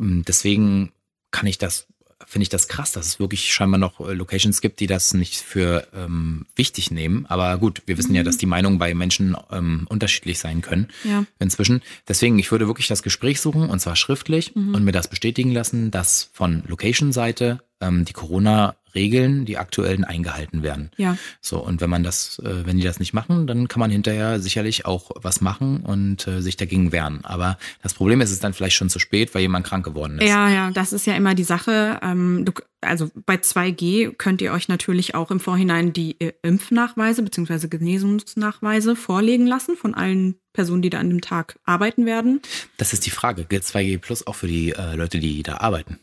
[0.00, 0.92] deswegen
[1.30, 1.86] kann ich das
[2.26, 5.36] finde ich das krass, dass es wirklich scheinbar noch äh, Locations gibt, die das nicht
[5.36, 7.26] für ähm, wichtig nehmen.
[7.26, 8.16] Aber gut, wir wissen mhm.
[8.16, 11.24] ja, dass die Meinungen bei Menschen ähm, unterschiedlich sein können ja.
[11.38, 11.82] inzwischen.
[12.06, 14.74] Deswegen, ich würde wirklich das Gespräch suchen und zwar schriftlich mhm.
[14.74, 20.62] und mir das bestätigen lassen, dass von Location-Seite ähm, die Corona Regeln, die aktuellen, eingehalten
[20.62, 20.90] werden.
[20.96, 21.16] Ja.
[21.40, 24.40] So, und wenn man das, äh, wenn die das nicht machen, dann kann man hinterher
[24.40, 27.20] sicherlich auch was machen und äh, sich dagegen wehren.
[27.24, 30.18] Aber das Problem ist, es ist dann vielleicht schon zu spät, weil jemand krank geworden
[30.18, 30.28] ist.
[30.28, 32.00] Ja, ja, das ist ja immer die Sache.
[32.02, 37.22] Ähm, du, also bei 2G könnt ihr euch natürlich auch im Vorhinein die äh, Impfnachweise
[37.22, 37.68] bzw.
[37.68, 42.40] Genesungsnachweise vorlegen lassen von allen Personen, die da an dem Tag arbeiten werden.
[42.76, 43.44] Das ist die Frage.
[43.44, 45.98] Gilt 2G Plus auch für die äh, Leute, die da arbeiten?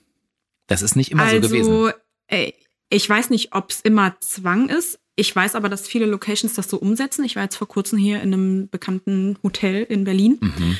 [0.67, 1.93] Das ist nicht immer also, so gewesen.
[2.27, 2.53] Ey,
[2.89, 4.99] ich weiß nicht, ob es immer Zwang ist.
[5.15, 7.25] Ich weiß aber, dass viele Locations das so umsetzen.
[7.25, 10.77] Ich war jetzt vor kurzem hier in einem bekannten Hotel in Berlin mhm.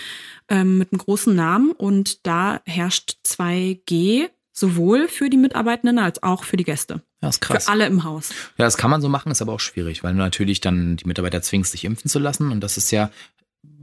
[0.49, 6.43] ähm, mit einem großen Namen und da herrscht 2G sowohl für die Mitarbeitenden als auch
[6.43, 7.01] für die Gäste.
[7.21, 7.65] Ja, ist krass.
[7.65, 8.29] Für alle im Haus.
[8.57, 11.05] Ja, das kann man so machen, ist aber auch schwierig, weil du natürlich dann die
[11.05, 13.11] Mitarbeiter zwingst, sich impfen zu lassen und das ist ja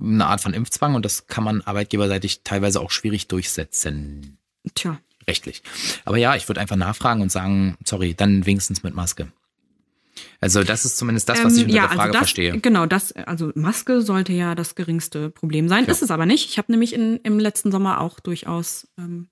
[0.00, 4.38] eine Art von Impfzwang und das kann man arbeitgeberseitig teilweise auch schwierig durchsetzen.
[4.74, 4.98] Tja
[5.28, 5.62] rechtlich.
[6.04, 9.28] Aber ja, ich würde einfach nachfragen und sagen, sorry, dann wenigstens mit Maske.
[10.40, 12.18] Also das ist zumindest das, was ich ähm, unter ja, der also Frage also das,
[12.20, 12.60] verstehe.
[12.60, 15.84] Genau, das, also Maske sollte ja das geringste Problem sein.
[15.84, 15.90] Ja.
[15.90, 16.48] Ist es aber nicht.
[16.48, 19.28] Ich habe nämlich in, im letzten Sommer auch durchaus ähm,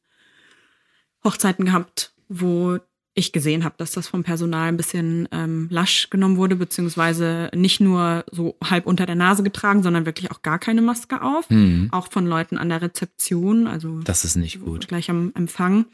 [1.24, 2.78] Hochzeiten gehabt, wo
[3.14, 7.80] ich gesehen habe, dass das vom Personal ein bisschen ähm, lasch genommen wurde, beziehungsweise nicht
[7.80, 11.48] nur so halb unter der Nase getragen, sondern wirklich auch gar keine Maske auf.
[11.50, 11.88] Mhm.
[11.92, 14.88] Auch von Leuten an der Rezeption, also das ist nicht gut.
[14.88, 15.86] Gleich am Empfang.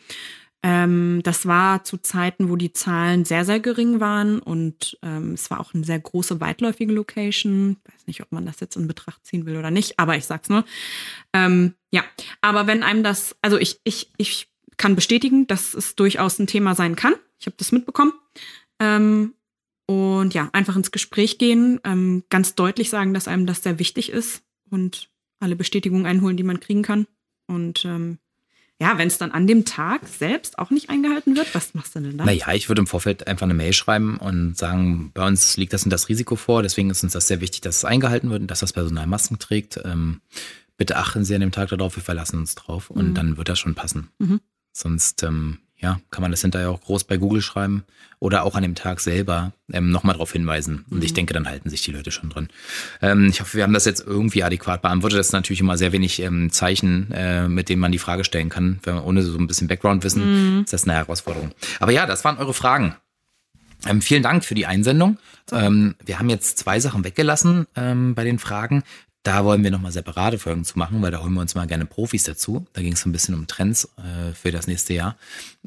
[0.63, 5.51] Ähm, das war zu Zeiten, wo die Zahlen sehr, sehr gering waren und ähm, es
[5.51, 7.77] war auch eine sehr große, weitläufige Location.
[7.87, 10.25] Ich weiß nicht, ob man das jetzt in Betracht ziehen will oder nicht, aber ich
[10.25, 10.65] sag's nur.
[11.33, 12.03] Ähm, ja,
[12.41, 14.49] aber wenn einem das, also ich, ich, ich
[14.79, 17.15] kann bestätigen, dass es durchaus ein Thema sein kann.
[17.39, 18.13] Ich habe das mitbekommen.
[18.81, 19.35] Ähm,
[19.87, 24.11] und ja, einfach ins Gespräch gehen, ähm, ganz deutlich sagen, dass einem das sehr wichtig
[24.11, 25.09] ist und
[25.41, 27.07] alle Bestätigungen einholen, die man kriegen kann.
[27.47, 28.19] Und ähm,
[28.81, 32.01] ja, wenn es dann an dem Tag selbst auch nicht eingehalten wird, was machst du
[32.01, 32.27] denn dann?
[32.27, 35.85] Naja, ich würde im Vorfeld einfach eine Mail schreiben und sagen, bei uns liegt das
[35.85, 38.51] und das Risiko vor, deswegen ist uns das sehr wichtig, dass es eingehalten wird und
[38.51, 39.81] dass das Personal Masken trägt.
[39.85, 40.21] Ähm,
[40.77, 43.15] bitte achten Sie an dem Tag darauf, wir verlassen uns drauf und mhm.
[43.15, 44.11] dann wird das schon passen.
[44.19, 44.41] Mhm.
[44.73, 47.85] Sonst ähm, ja, kann man das hinterher auch groß bei Google schreiben
[48.19, 50.85] oder auch an dem Tag selber ähm, nochmal darauf hinweisen.
[50.91, 51.03] Und mhm.
[51.05, 52.49] ich denke, dann halten sich die Leute schon dran.
[53.01, 55.21] Ähm, ich hoffe, wir haben das jetzt irgendwie adäquat beantwortet.
[55.21, 58.49] Das ist natürlich immer sehr wenig ähm, Zeichen, äh, mit denen man die Frage stellen
[58.49, 58.81] kann.
[58.83, 60.65] Wenn man ohne so ein bisschen Background-Wissen mhm.
[60.65, 61.53] ist das eine Herausforderung.
[61.79, 62.97] Aber ja, das waren eure Fragen.
[63.87, 65.19] Ähm, vielen Dank für die Einsendung.
[65.53, 68.83] Ähm, wir haben jetzt zwei Sachen weggelassen ähm, bei den Fragen.
[69.29, 71.85] Da wollen wir nochmal separate Folgen zu machen, weil da holen wir uns mal gerne
[71.85, 72.67] Profis dazu.
[72.73, 75.19] Da ging es ein bisschen um Trends äh, für das nächste Jahr.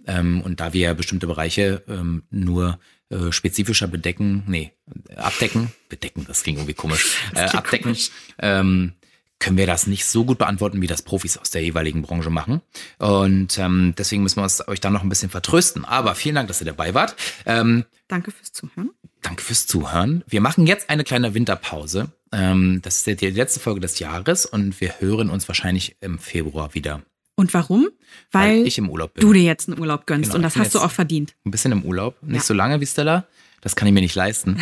[0.07, 4.72] Ähm, und da wir ja bestimmte Bereiche ähm, nur äh, spezifischer bedecken, nee,
[5.16, 8.09] abdecken, bedecken, das klingt irgendwie komisch, äh, abdecken, komisch.
[8.39, 8.93] Ähm,
[9.38, 12.62] können wir das nicht so gut beantworten, wie das Profis aus der jeweiligen Branche machen.
[12.97, 15.86] Und ähm, deswegen müssen wir uns, euch da noch ein bisschen vertrösten.
[15.86, 17.16] Aber vielen Dank, dass ihr dabei wart.
[17.45, 18.89] Ähm, danke fürs Zuhören.
[19.22, 20.24] Danke fürs Zuhören.
[20.28, 22.11] Wir machen jetzt eine kleine Winterpause.
[22.32, 26.74] Ähm, das ist die letzte Folge des Jahres und wir hören uns wahrscheinlich im Februar
[26.74, 27.01] wieder.
[27.36, 27.89] Und warum?
[28.32, 29.22] Weil, Weil ich im Urlaub bin.
[29.22, 31.36] Du dir jetzt einen Urlaub gönnst genau, und das hast du auch verdient.
[31.45, 32.22] Ein bisschen im Urlaub.
[32.22, 32.43] Nicht ja.
[32.43, 33.26] so lange wie Stella.
[33.61, 34.59] Das kann ich mir nicht leisten.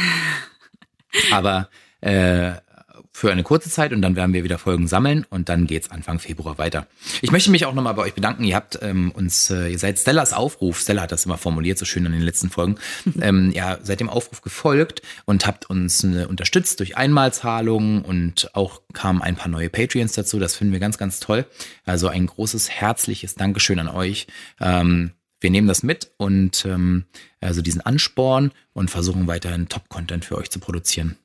[1.32, 1.70] Aber
[2.02, 2.54] äh,
[3.12, 6.20] für eine kurze Zeit und dann werden wir wieder Folgen sammeln und dann geht's Anfang
[6.20, 6.88] Februar weiter.
[7.22, 8.44] Ich möchte mich auch nochmal bei euch bedanken.
[8.44, 11.86] Ihr habt ähm, uns, äh, ihr seid Stellas Aufruf, Stella hat das immer formuliert, so
[11.86, 12.76] schön in den letzten Folgen,
[13.22, 18.82] ähm, ja, seid dem Aufruf gefolgt und habt uns äh, unterstützt durch Einmalzahlungen und auch
[18.94, 20.40] kamen ein paar neue Patreons dazu.
[20.40, 21.46] Das finden wir ganz, ganz toll.
[21.86, 24.28] Also ein großes, herzliches Dankeschön an euch.
[24.62, 27.06] Ähm, wir nehmen das mit und ähm,
[27.42, 31.18] also diesen Ansporn und versuchen weiterhin Top-Content für euch zu produzieren.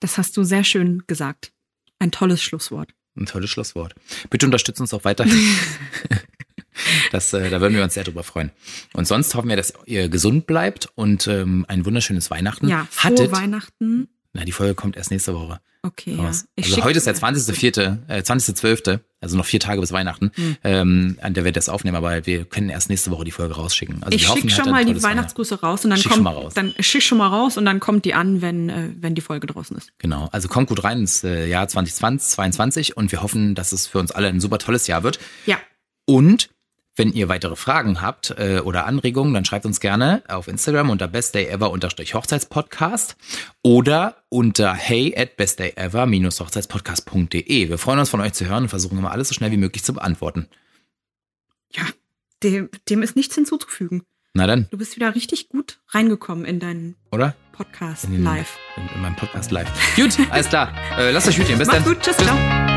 [0.00, 1.52] Das hast du sehr schön gesagt.
[1.98, 2.92] Ein tolles Schlusswort.
[3.16, 3.94] Ein tolles Schlusswort.
[4.30, 5.38] Bitte unterstützt uns auch weiterhin.
[7.10, 8.50] Das, äh, da würden wir uns sehr drüber freuen.
[8.92, 13.12] Und sonst hoffen wir, dass ihr gesund bleibt und ähm, ein wunderschönes Weihnachten ja, frohe
[13.12, 13.32] hattet.
[13.32, 14.08] Weihnachten.
[14.34, 15.60] Na, die Folge kommt erst nächste Woche.
[15.86, 16.24] Okay, ja.
[16.24, 20.56] also heute ist der 20.04., äh, 20.12., also noch vier Tage bis Weihnachten, hm.
[20.64, 24.02] ähm, an der wir das aufnehmen, aber wir können erst nächste Woche die Folge rausschicken.
[24.02, 27.18] Also ich schicke schon mal die Weihnachtsgrüße raus und dann schick kommt, dann schick schon
[27.18, 29.92] mal raus und dann kommt die an, wenn, äh, wenn die Folge draußen ist.
[29.98, 33.86] Genau, also kommt gut rein ins äh, Jahr 2020, 2022 und wir hoffen, dass es
[33.86, 35.20] für uns alle ein super tolles Jahr wird.
[35.46, 35.58] Ja.
[36.04, 36.50] Und
[36.96, 41.08] wenn ihr weitere Fragen habt äh, oder Anregungen, dann schreibt uns gerne auf Instagram unter
[41.08, 43.16] bestdayever-hochzeitspodcast
[43.62, 47.68] oder unter hey at bestdayever-hochzeitspodcast.de.
[47.68, 49.84] Wir freuen uns von euch zu hören und versuchen immer alles so schnell wie möglich
[49.84, 50.48] zu beantworten.
[51.70, 51.82] Ja,
[52.42, 54.02] dem, dem ist nichts hinzuzufügen.
[54.34, 57.34] Na dann, Du bist wieder richtig gut reingekommen in deinen oder?
[57.52, 58.58] Podcast In den- live.
[58.76, 59.70] In, in meinem Podcast live.
[59.96, 60.74] Gut, alles klar.
[60.98, 61.58] Äh, lasst euch gut gehen.
[61.58, 61.94] Bis Macht's dann.
[61.94, 62.75] gut, tschüss, ciao.